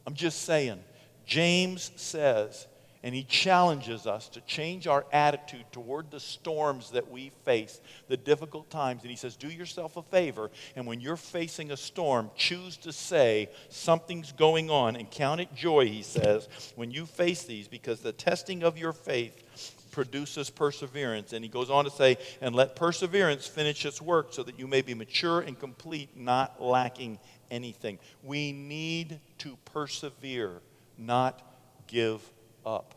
[0.06, 0.82] I'm just saying.
[1.26, 2.66] James says
[3.02, 8.16] and he challenges us to change our attitude toward the storms that we face, the
[8.16, 9.02] difficult times.
[9.02, 10.50] And he says, Do yourself a favor.
[10.76, 14.96] And when you're facing a storm, choose to say, Something's going on.
[14.96, 18.92] And count it joy, he says, when you face these, because the testing of your
[18.92, 21.32] faith produces perseverance.
[21.32, 24.66] And he goes on to say, And let perseverance finish its work so that you
[24.66, 27.18] may be mature and complete, not lacking
[27.50, 27.98] anything.
[28.22, 30.60] We need to persevere,
[31.00, 31.42] not
[31.86, 32.20] give
[32.64, 32.94] up.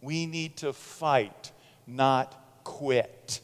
[0.00, 1.52] We need to fight,
[1.86, 3.40] not quit.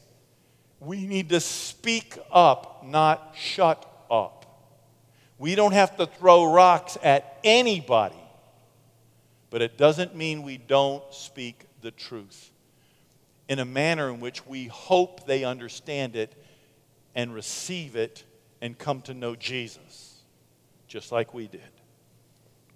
[0.79, 4.45] We need to speak up, not shut up.
[5.37, 8.15] We don't have to throw rocks at anybody,
[9.49, 12.51] but it doesn't mean we don't speak the truth
[13.47, 16.33] in a manner in which we hope they understand it
[17.13, 18.23] and receive it
[18.61, 20.21] and come to know Jesus,
[20.87, 21.61] just like we did.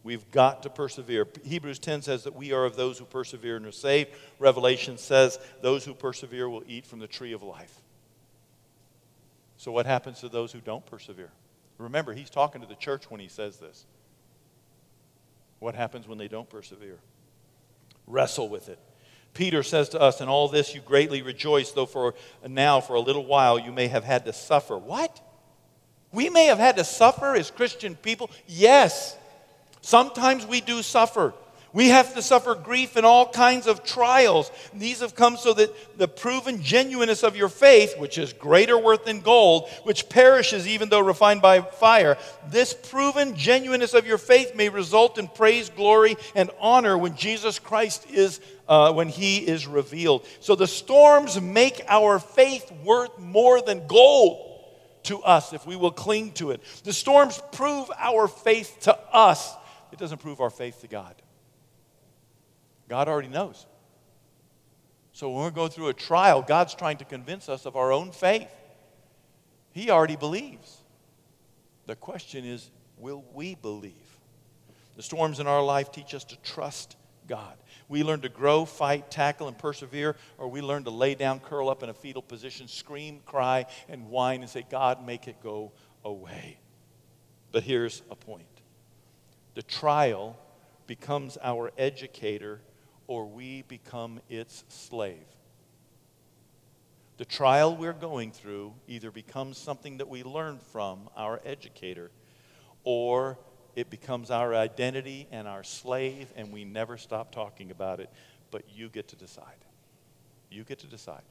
[0.04, 1.28] We've got to persevere.
[1.44, 4.12] Hebrews 10 says that we are of those who persevere and are saved.
[4.40, 7.82] Revelation says those who persevere will eat from the tree of life.
[9.58, 11.32] So, what happens to those who don't persevere?
[11.78, 13.86] Remember, he's talking to the church when he says this.
[15.60, 17.00] What happens when they don't persevere?
[18.08, 18.80] Wrestle with it.
[19.34, 22.16] Peter says to us, In all this you greatly rejoice, though for
[22.48, 24.78] now, for a little while, you may have had to suffer.
[24.78, 25.22] What?
[26.12, 28.32] We may have had to suffer as Christian people?
[28.48, 29.18] Yes.
[29.82, 31.34] Sometimes we do suffer.
[31.72, 34.52] We have to suffer grief and all kinds of trials.
[34.74, 39.06] These have come so that the proven genuineness of your faith, which is greater worth
[39.06, 42.18] than gold, which perishes even though refined by fire,
[42.50, 47.60] this proven genuineness of your faith may result in praise, glory, and honor when Jesus
[47.60, 50.26] Christ is, uh, when He is revealed.
[50.40, 54.48] So the storms make our faith worth more than gold
[55.04, 56.62] to us if we will cling to it.
[56.84, 59.56] The storms prove our faith to us
[59.92, 61.16] it doesn't prove our faith to God.
[62.88, 63.66] God already knows.
[65.14, 68.12] So when we're going through a trial, God's trying to convince us of our own
[68.12, 68.50] faith.
[69.72, 70.78] He already believes.
[71.86, 73.94] The question is, will we believe?
[74.96, 76.96] The storms in our life teach us to trust
[77.28, 77.56] God.
[77.88, 81.70] We learn to grow, fight, tackle, and persevere, or we learn to lay down, curl
[81.70, 85.72] up in a fetal position, scream, cry, and whine and say, God, make it go
[86.04, 86.60] away.
[87.52, 88.46] But here's a point
[89.56, 90.38] the trial
[90.88, 92.62] becomes our educator
[93.08, 95.26] or we become its slave.
[97.18, 102.12] The trial we're going through either becomes something that we learn from, our educator,
[102.84, 103.38] or
[103.76, 108.10] it becomes our identity and our slave, and we never stop talking about it.
[108.52, 109.66] But you get to decide.
[110.50, 111.24] You get to decide.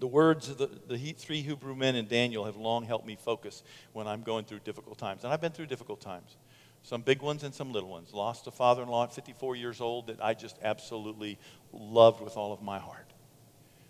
[0.00, 3.62] The words of the, the three Hebrew men in Daniel have long helped me focus
[3.92, 5.24] when I'm going through difficult times.
[5.24, 6.36] And I've been through difficult times.
[6.82, 8.14] Some big ones and some little ones.
[8.14, 11.38] Lost a father in law at 54 years old that I just absolutely
[11.72, 13.12] loved with all of my heart.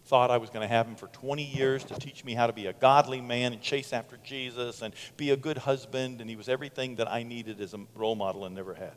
[0.06, 2.52] Thought I was going to have him for 20 years to teach me how to
[2.54, 6.22] be a godly man and chase after Jesus and be a good husband.
[6.22, 8.96] And he was everything that I needed as a role model and never had.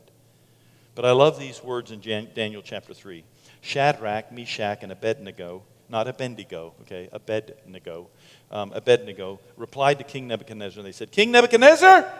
[0.94, 3.24] But I love these words in Jan- Daniel chapter 3.
[3.60, 5.62] Shadrach, Meshach, and Abednego,
[5.92, 8.08] not Abednego, okay, Abednego,
[8.50, 10.80] um, Abednego replied to King Nebuchadnezzar.
[10.80, 12.10] and They said, King Nebuchadnezzar,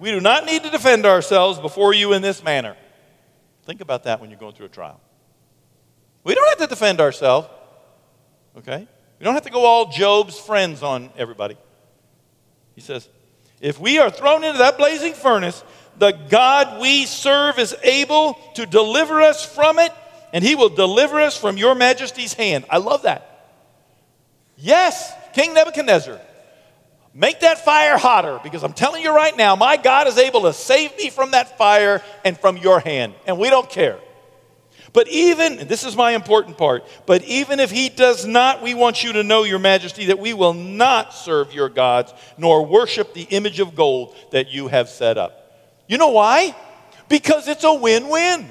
[0.00, 2.76] we do not need to defend ourselves before you in this manner.
[3.64, 5.00] Think about that when you're going through a trial.
[6.24, 7.48] We don't have to defend ourselves,
[8.58, 8.88] okay?
[9.20, 11.56] We don't have to go all Job's friends on everybody.
[12.74, 13.08] He says,
[13.60, 15.62] if we are thrown into that blazing furnace,
[15.96, 19.92] the God we serve is able to deliver us from it,
[20.32, 22.64] and he will deliver us from your majesty's hand.
[22.70, 23.28] I love that.
[24.56, 26.20] Yes, King Nebuchadnezzar,
[27.14, 30.52] make that fire hotter because I'm telling you right now, my God is able to
[30.52, 33.98] save me from that fire and from your hand, and we don't care.
[34.92, 39.02] But even, this is my important part, but even if he does not, we want
[39.02, 43.22] you to know, Your Majesty, that we will not serve your gods nor worship the
[43.22, 45.78] image of gold that you have set up.
[45.88, 46.54] You know why?
[47.08, 48.48] Because it's a win win.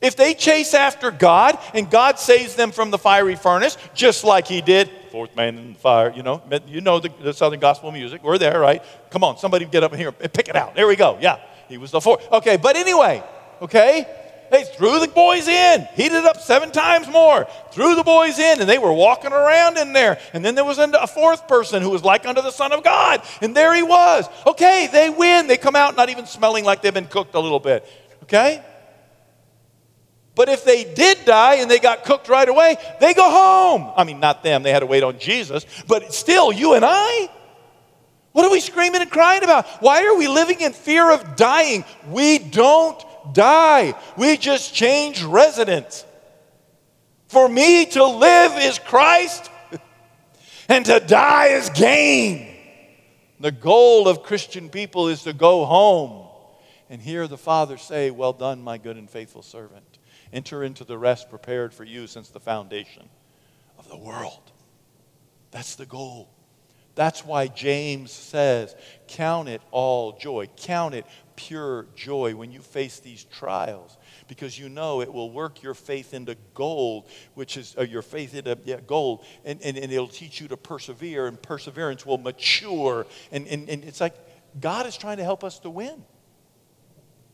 [0.00, 4.46] If they chase after God and God saves them from the fiery furnace, just like
[4.46, 7.90] he did, fourth man in the fire, you know, you know the, the Southern gospel
[7.90, 8.22] music.
[8.22, 8.82] We're there, right?
[9.10, 10.76] Come on, somebody get up here and pick it out.
[10.76, 11.18] There we go.
[11.20, 12.30] Yeah, he was the fourth.
[12.30, 13.24] Okay, but anyway,
[13.60, 14.06] okay?
[14.50, 18.68] They threw the boys in, heated up seven times more, threw the boys in, and
[18.68, 20.18] they were walking around in there.
[20.32, 23.22] And then there was a fourth person who was like unto the Son of God,
[23.42, 24.26] and there he was.
[24.46, 25.48] Okay, they win.
[25.48, 27.86] They come out not even smelling like they've been cooked a little bit.
[28.22, 28.62] Okay?
[30.38, 33.92] But if they did die and they got cooked right away, they go home.
[33.96, 37.28] I mean, not them, they had to wait on Jesus, but still, you and I.
[38.30, 39.66] What are we screaming and crying about?
[39.82, 41.84] Why are we living in fear of dying?
[42.06, 46.04] We don't die, we just change residence.
[47.26, 49.50] For me to live is Christ,
[50.68, 52.54] and to die is gain.
[53.40, 56.28] The goal of Christian people is to go home
[56.88, 59.87] and hear the Father say, Well done, my good and faithful servant.
[60.32, 63.08] Enter into the rest prepared for you since the foundation
[63.78, 64.52] of the world.
[65.50, 66.28] That's the goal.
[66.94, 68.74] That's why James says,
[69.06, 70.48] Count it all joy.
[70.56, 71.06] Count it
[71.36, 76.12] pure joy when you face these trials because you know it will work your faith
[76.12, 80.40] into gold, which is uh, your faith into yeah, gold, and, and, and it'll teach
[80.40, 83.06] you to persevere, and perseverance will mature.
[83.30, 84.16] And, and, and it's like
[84.60, 86.04] God is trying to help us to win.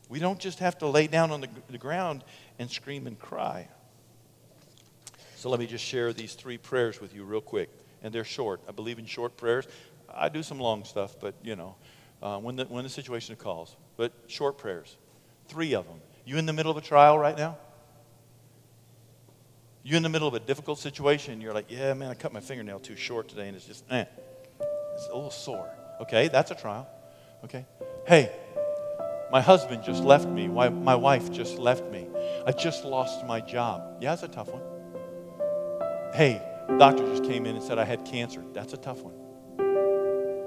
[0.07, 2.23] We don't just have to lay down on the, the ground
[2.59, 3.67] and scream and cry.
[5.35, 7.69] So let me just share these three prayers with you real quick.
[8.01, 8.61] And they're short.
[8.67, 9.67] I believe in short prayers.
[10.13, 11.75] I do some long stuff, but you know,
[12.21, 13.75] uh, when, the, when the situation calls.
[13.97, 14.97] But short prayers.
[15.47, 15.99] Three of them.
[16.25, 17.57] You in the middle of a trial right now?
[19.83, 22.39] You in the middle of a difficult situation, you're like, yeah, man, I cut my
[22.39, 24.05] fingernail too short today, and it's just, eh,
[24.95, 25.69] it's a little sore.
[26.01, 26.87] Okay, that's a trial.
[27.43, 27.67] Okay.
[28.07, 28.31] Hey,
[29.31, 30.47] my husband just left me.
[30.47, 32.07] My, wife just left me.
[32.45, 33.97] I just lost my job.
[34.01, 34.61] Yeah, that's a tough one.
[36.13, 36.41] Hey,
[36.77, 38.43] doctor just came in and said I had cancer.
[38.53, 39.13] That's a tough one.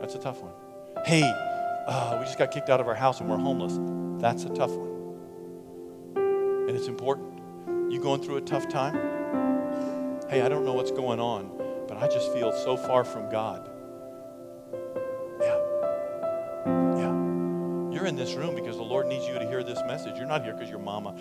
[0.01, 0.53] That's a tough one.
[1.05, 1.23] Hey,
[1.87, 3.79] uh, we just got kicked out of our house and we're homeless.
[4.21, 4.89] That's a tough one.
[6.69, 7.39] And it's important.
[7.93, 8.95] You going through a tough time?
[10.29, 11.51] Hey, I don't know what's going on,
[11.89, 13.71] but I just feel so far from God.
[17.99, 20.19] You're in this room because the Lord needs you to hear this message.
[20.19, 21.17] You're not here because your mama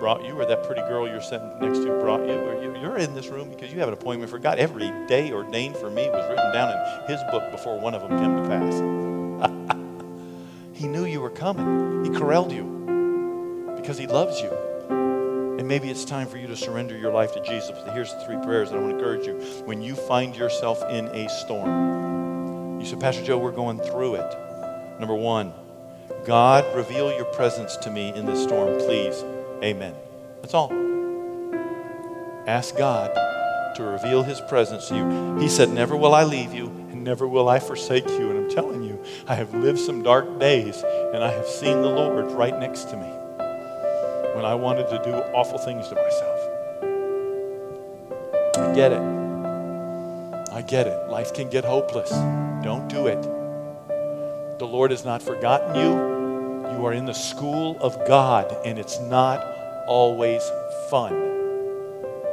[0.00, 2.76] brought you or that pretty girl you're sitting next to brought you.
[2.80, 4.58] You're in this room because you have an appointment for God.
[4.58, 8.18] Every day ordained for me was written down in His book before one of them
[8.18, 9.70] came to pass.
[10.72, 12.04] he knew you were coming.
[12.04, 14.50] He corralled you because He loves you.
[14.90, 17.70] And maybe it's time for you to surrender your life to Jesus.
[17.92, 19.34] Here's the three prayers that I want to encourage you.
[19.64, 24.36] When you find yourself in a storm, you say, Pastor Joe, we're going through it.
[24.98, 25.52] Number one,
[26.26, 29.24] God, reveal your presence to me in this storm, please.
[29.62, 29.94] Amen.
[30.42, 30.72] That's all.
[32.48, 33.14] Ask God
[33.76, 35.38] to reveal his presence to you.
[35.38, 38.30] He said, Never will I leave you, and never will I forsake you.
[38.30, 40.82] And I'm telling you, I have lived some dark days,
[41.14, 43.08] and I have seen the Lord right next to me
[44.34, 46.40] when I wanted to do awful things to myself.
[48.58, 49.02] I get it.
[50.52, 51.08] I get it.
[51.08, 52.10] Life can get hopeless.
[52.64, 53.22] Don't do it.
[54.58, 56.15] The Lord has not forgotten you.
[56.76, 59.42] You are in the school of God, and it's not
[59.86, 60.42] always
[60.90, 61.14] fun.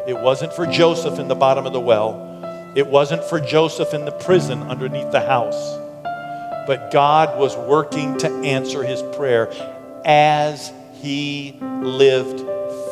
[0.06, 4.04] It wasn't for Joseph in the bottom of the well, it wasn't for Joseph in
[4.04, 5.78] the prison underneath the house.
[6.68, 9.50] But God was working to answer his prayer
[10.04, 12.40] as he lived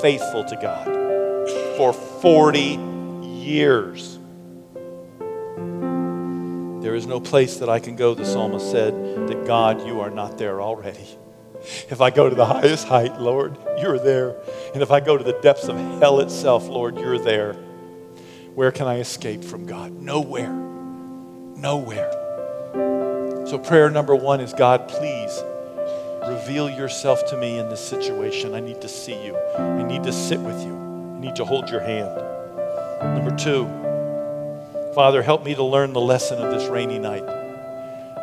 [0.01, 0.85] faithful to God
[1.75, 2.79] for 40
[3.25, 4.17] years.
[6.81, 8.93] There is no place that I can go, the psalmist said,
[9.27, 11.17] that God, you are not there already.
[11.89, 14.35] If I go to the highest height, Lord, you're there.
[14.73, 17.53] And if I go to the depths of hell itself, Lord, you're there.
[18.55, 19.91] Where can I escape from God?
[19.91, 20.51] Nowhere.
[20.51, 22.11] Nowhere.
[23.47, 25.41] So, prayer number one is God, please
[26.27, 28.53] reveal yourself to me in this situation.
[28.53, 31.69] I need to see you, I need to sit with you, I need to hold
[31.69, 32.15] your hand.
[33.15, 33.65] Number two,
[34.93, 37.40] Father, help me to learn the lesson of this rainy night.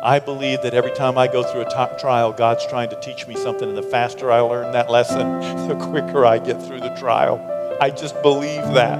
[0.01, 3.35] I believe that every time I go through a trial, God's trying to teach me
[3.35, 7.37] something, and the faster I learn that lesson, the quicker I get through the trial.
[7.81, 8.97] I just believe that.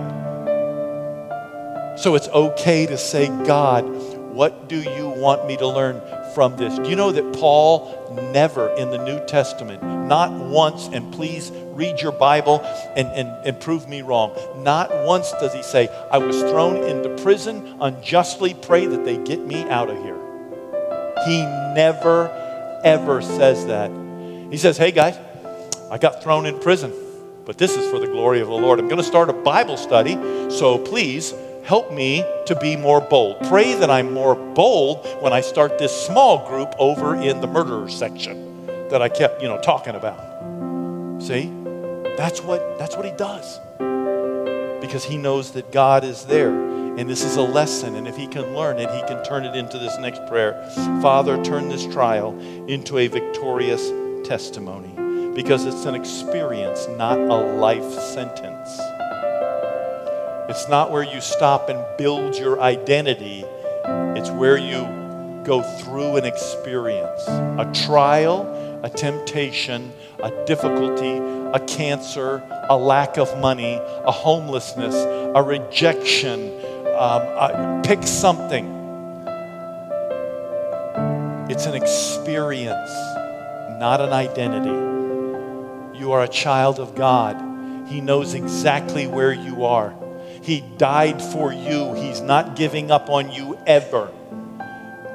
[1.98, 3.86] So it's okay to say, God,
[4.34, 6.02] what do you want me to learn
[6.34, 6.78] from this?
[6.78, 12.02] Do you know that Paul never in the New Testament, not once, and please read
[12.02, 12.60] your Bible
[12.96, 17.10] and, and, and prove me wrong, not once does he say, I was thrown into
[17.22, 20.29] prison unjustly, pray that they get me out of here.
[21.26, 22.30] He never,
[22.84, 23.92] ever says that.
[24.52, 25.18] He says, Hey guys,
[25.92, 26.94] I got thrown in prison,
[27.46, 28.80] but this is for the glory of the Lord.
[28.80, 30.16] I'm going to start a Bible study,
[30.50, 33.38] so please help me to be more bold.
[33.48, 37.90] Pray that I'm more bold when I start this small group over in the murderer
[37.90, 40.18] section that I kept, you know, talking about.
[41.22, 41.54] See?
[42.18, 43.60] That's what that's what he does.
[44.82, 46.52] Because he knows that God is there.
[46.98, 47.96] And this is a lesson.
[47.96, 50.70] And if he can learn it, he can turn it into this next prayer.
[51.02, 52.38] Father, turn this trial
[52.68, 53.92] into a victorious
[54.28, 54.94] testimony.
[55.36, 58.80] Because it's an experience, not a life sentence.
[60.50, 63.46] It's not where you stop and build your identity,
[63.86, 65.00] it's where you
[65.46, 69.92] go through an experience a trial, a temptation,
[70.24, 71.18] a difficulty,
[71.54, 73.74] a cancer, a lack of money,
[74.06, 76.52] a homelessness, a rejection.
[77.00, 78.66] Uh, pick something.
[81.50, 82.92] It's an experience,
[83.80, 85.98] not an identity.
[85.98, 87.88] You are a child of God.
[87.88, 89.96] He knows exactly where you are.
[90.42, 91.94] He died for you.
[91.94, 94.12] He's not giving up on you ever,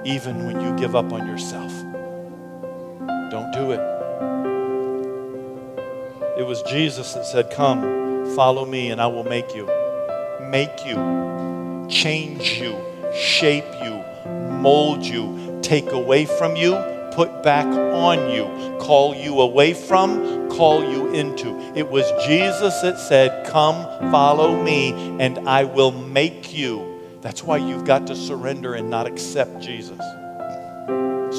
[0.05, 1.73] even when you give up on yourself.
[3.31, 3.81] Don't do it.
[6.39, 9.67] It was Jesus that said, Come, follow me, and I will make you.
[10.41, 10.97] Make you,
[11.89, 12.77] change you,
[13.15, 14.03] shape you,
[14.61, 16.75] mold you, take away from you,
[17.13, 18.45] put back on you,
[18.79, 21.55] call you away from, call you into.
[21.77, 27.01] It was Jesus that said, Come, follow me, and I will make you.
[27.21, 29.99] That's why you've got to surrender and not accept Jesus.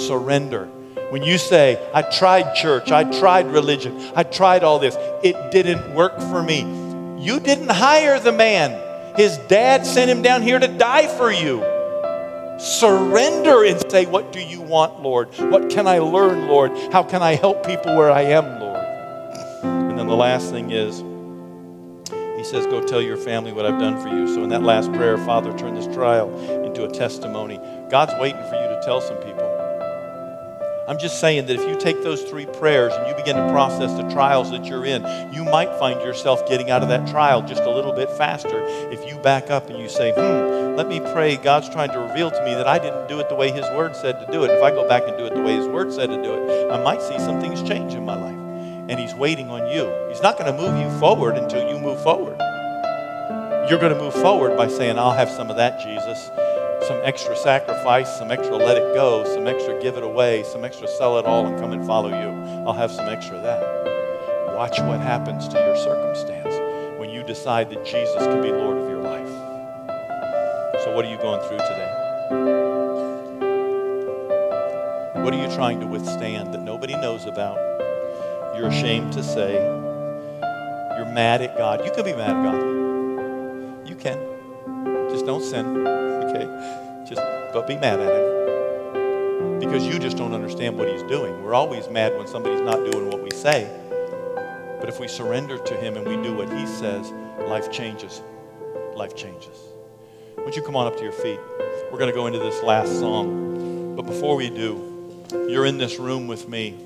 [0.07, 0.65] Surrender.
[1.11, 5.93] When you say, I tried church, I tried religion, I tried all this, it didn't
[5.93, 6.61] work for me.
[7.23, 8.81] You didn't hire the man.
[9.17, 11.63] His dad sent him down here to die for you.
[12.59, 15.29] Surrender and say, What do you want, Lord?
[15.37, 16.71] What can I learn, Lord?
[16.91, 18.83] How can I help people where I am, Lord?
[19.63, 21.03] And then the last thing is,
[22.37, 24.33] he says, Go tell your family what I've done for you.
[24.33, 27.59] So in that last prayer, Father, turn this trial into a testimony.
[27.89, 29.34] God's waiting for you to tell some people.
[30.87, 33.91] I'm just saying that if you take those three prayers and you begin to process
[33.93, 35.01] the trials that you're in,
[35.33, 39.03] you might find yourself getting out of that trial just a little bit faster if
[39.07, 41.37] you back up and you say, hmm, let me pray.
[41.37, 43.95] God's trying to reveal to me that I didn't do it the way His Word
[43.95, 44.51] said to do it.
[44.51, 46.71] If I go back and do it the way His Word said to do it,
[46.71, 48.37] I might see some things change in my life.
[48.87, 49.91] And He's waiting on you.
[50.09, 52.37] He's not going to move you forward until you move forward.
[53.71, 56.29] You're going to move forward by saying, I'll have some of that, Jesus
[56.87, 60.87] some extra sacrifice, some extra let it go, some extra give it away, some extra
[60.87, 62.29] sell it all and come and follow you.
[62.67, 64.55] I'll have some extra of that.
[64.55, 66.55] Watch what happens to your circumstance
[66.99, 69.27] when you decide that Jesus can be Lord of your life.
[70.83, 71.91] So, what are you going through today?
[75.23, 77.57] What are you trying to withstand that nobody knows about?
[78.55, 79.55] You're ashamed to say.
[80.95, 81.83] You're mad at God.
[81.83, 82.74] You can be mad at God.
[85.15, 86.43] Just don't sin, okay?
[87.07, 87.21] Just
[87.53, 89.59] but be mad at him.
[89.61, 91.41] Because you just don't understand what he's doing.
[91.41, 93.65] We're always mad when somebody's not doing what we say.
[94.81, 97.13] But if we surrender to him and we do what he says,
[97.47, 98.21] life changes.
[98.93, 99.57] Life changes.
[100.39, 101.39] Would you come on up to your feet?
[101.93, 103.95] We're going to go into this last song.
[103.95, 106.77] But before we do, you're in this room with me.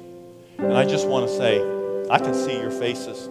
[0.59, 1.57] And I just want to say,
[2.11, 3.27] I can see your faces.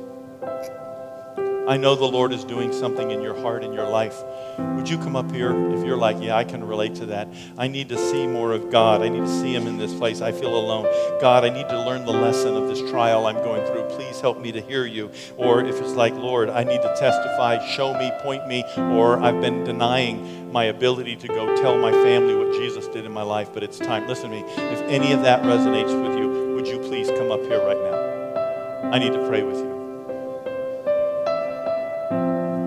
[1.68, 4.16] I know the Lord is doing something in your heart, in your life.
[4.58, 7.28] Would you come up here if you're like, yeah, I can relate to that?
[7.58, 9.02] I need to see more of God.
[9.02, 10.22] I need to see Him in this place.
[10.22, 10.84] I feel alone.
[11.20, 13.84] God, I need to learn the lesson of this trial I'm going through.
[13.96, 15.10] Please help me to hear you.
[15.36, 19.42] Or if it's like, Lord, I need to testify, show me, point me, or I've
[19.42, 23.50] been denying my ability to go tell my family what Jesus did in my life,
[23.52, 24.08] but it's time.
[24.08, 24.44] Listen to me.
[24.56, 28.90] If any of that resonates with you, would you please come up here right now?
[28.90, 29.77] I need to pray with you.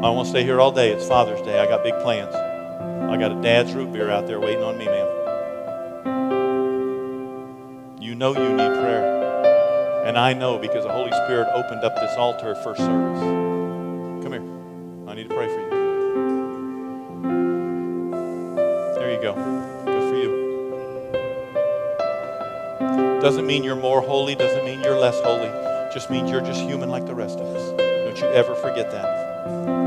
[0.04, 0.92] I won't stay here all day.
[0.92, 1.60] It's Father's Day.
[1.60, 2.34] I got big plans.
[2.34, 5.08] I got a dad's root beer out there waiting on me, man.
[8.02, 10.04] You know you need prayer.
[10.04, 13.20] And I know because the Holy Spirit opened up this altar first service.
[14.24, 14.42] Come here.
[15.08, 15.70] I need to pray for you.
[18.96, 19.36] There you go.
[19.86, 20.32] Good for you.
[23.22, 25.52] Doesn't mean you're more holy, doesn't mean you're less holy.
[25.94, 27.70] Just means you're just human like the rest of us.
[27.78, 29.31] Don't you ever forget that.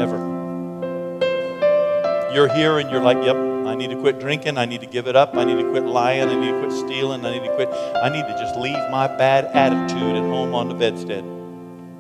[0.01, 0.19] Ever.
[2.35, 4.59] You're here and you're like, yep, I need to quit drinking.
[4.59, 5.37] I need to give it up.
[5.37, 6.29] I need to quit lying.
[6.29, 7.25] I need to quit stealing.
[7.25, 7.69] I need to quit.
[7.69, 11.25] I need to just leave my bad attitude at home on the bedstead.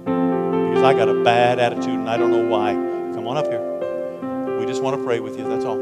[0.04, 2.72] Because I got a bad attitude and I don't know why.
[3.14, 4.58] Come on up here.
[4.58, 5.48] We just want to pray with you.
[5.48, 5.78] That's all.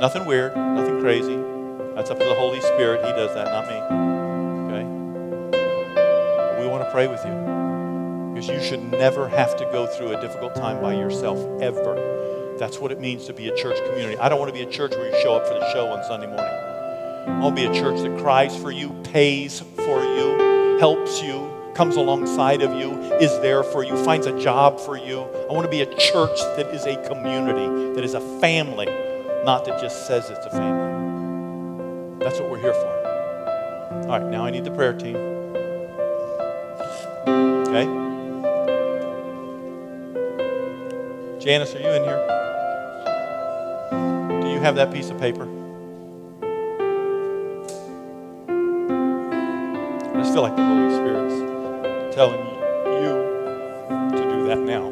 [0.00, 1.36] Nothing weird, nothing crazy.
[1.94, 3.04] That's up to the Holy Spirit.
[3.04, 3.76] He does that, not me.
[4.68, 4.84] Okay?
[6.50, 7.43] But we want to pray with you.
[8.48, 12.56] You should never have to go through a difficult time by yourself, ever.
[12.58, 14.18] That's what it means to be a church community.
[14.18, 16.04] I don't want to be a church where you show up for the show on
[16.04, 16.44] Sunday morning.
[16.44, 21.50] I want to be a church that cries for you, pays for you, helps you,
[21.74, 25.22] comes alongside of you, is there for you, finds a job for you.
[25.22, 28.86] I want to be a church that is a community, that is a family,
[29.44, 32.24] not that just says it's a family.
[32.24, 32.90] That's what we're here for.
[34.04, 35.16] All right, now I need the prayer team.
[37.26, 38.03] Okay?
[41.44, 42.26] Janice, are you in here?
[44.40, 45.42] Do you have that piece of paper?
[50.08, 52.54] I just feel like the Holy Spirit's telling you
[54.16, 54.88] to do that now.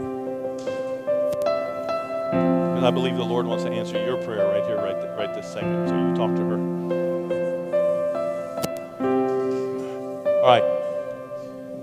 [2.75, 5.33] Because I believe the Lord wants to answer your prayer right here, right, th- right
[5.35, 5.89] this second.
[5.89, 6.59] So you talk to her.
[10.43, 10.65] All right.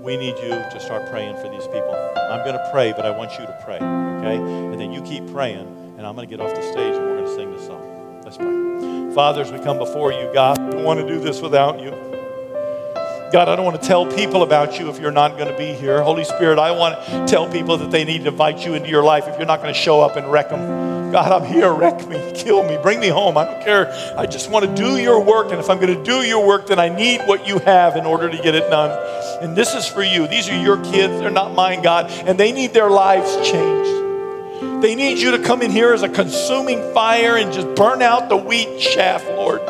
[0.00, 1.92] We need you to start praying for these people.
[2.30, 3.80] I'm going to pray, but I want you to pray,
[4.20, 4.36] okay?
[4.36, 5.66] And then you keep praying,
[5.96, 8.22] and I'm going to get off the stage and we're going to sing this song.
[8.24, 9.14] Let's pray.
[9.14, 11.90] Father, as we come before you, God, I don't want to do this without you.
[13.32, 15.72] God, I don't want to tell people about you if you're not going to be
[15.72, 16.02] here.
[16.02, 19.04] Holy Spirit, I want to tell people that they need to invite you into your
[19.04, 21.12] life if you're not going to show up and wreck them.
[21.12, 21.72] God, I'm here.
[21.72, 23.36] Wreck me, kill me, bring me home.
[23.36, 23.92] I don't care.
[24.16, 25.50] I just want to do your work.
[25.50, 28.04] And if I'm going to do your work, then I need what you have in
[28.04, 28.90] order to get it done.
[29.42, 30.26] And this is for you.
[30.26, 31.20] These are your kids.
[31.20, 32.10] They're not mine, God.
[32.10, 33.99] And they need their lives changed.
[34.80, 38.28] They need you to come in here as a consuming fire and just burn out
[38.28, 39.60] the wheat chaff, Lord.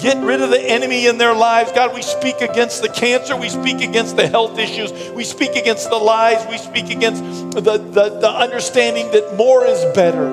[0.00, 1.70] Get rid of the enemy in their lives.
[1.72, 3.36] God, we speak against the cancer.
[3.36, 4.92] We speak against the health issues.
[5.12, 6.46] We speak against the lies.
[6.48, 7.22] We speak against
[7.52, 10.28] the, the, the understanding that more is better.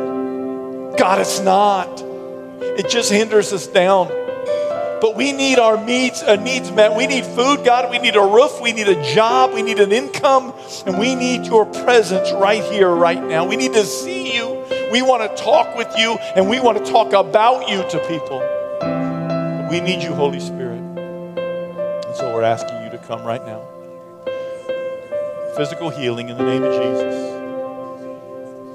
[0.97, 2.01] God, it's not.
[2.61, 4.07] It just hinders us down.
[5.01, 6.95] But we need our needs, uh, needs met.
[6.95, 7.89] We need food, God.
[7.89, 8.61] We need a roof.
[8.61, 9.51] We need a job.
[9.51, 10.53] We need an income.
[10.85, 13.45] And we need your presence right here, right now.
[13.45, 14.63] We need to see you.
[14.91, 18.39] We want to talk with you, and we want to talk about you to people.
[19.71, 20.81] We need you, Holy Spirit.
[20.81, 23.65] And so we're asking you to come right now.
[25.55, 27.31] Physical healing in the name of Jesus.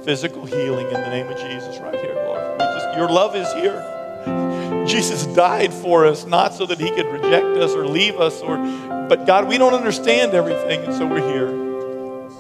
[0.05, 2.59] Physical healing in the name of Jesus right here, Lord.
[2.59, 3.96] Just, your love is here.
[4.87, 8.57] Jesus died for us, not so that he could reject us or leave us, or
[9.09, 11.51] but God, we don't understand everything, and so we're here.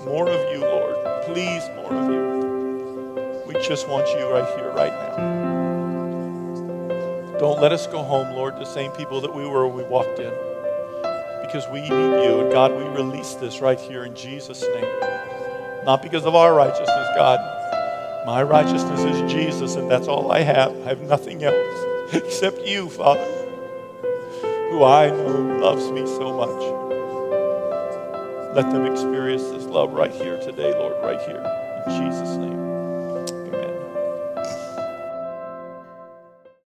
[0.05, 0.97] More of you, Lord.
[1.25, 3.43] Please, more of you.
[3.47, 5.17] We just want you right here, right now.
[7.39, 10.19] Don't let us go home, Lord, the same people that we were when we walked
[10.19, 10.33] in.
[11.43, 12.41] Because we need you.
[12.41, 15.85] And God, we release this right here in Jesus' name.
[15.85, 17.39] Not because of our righteousness, God.
[18.27, 20.75] My righteousness is Jesus, and that's all I have.
[20.85, 23.25] I have nothing else except you, Father,
[24.71, 26.87] who I know loves me so much.
[28.55, 31.43] Let them experience this love right here today, Lord, right here.
[31.87, 32.56] In Jesus' name.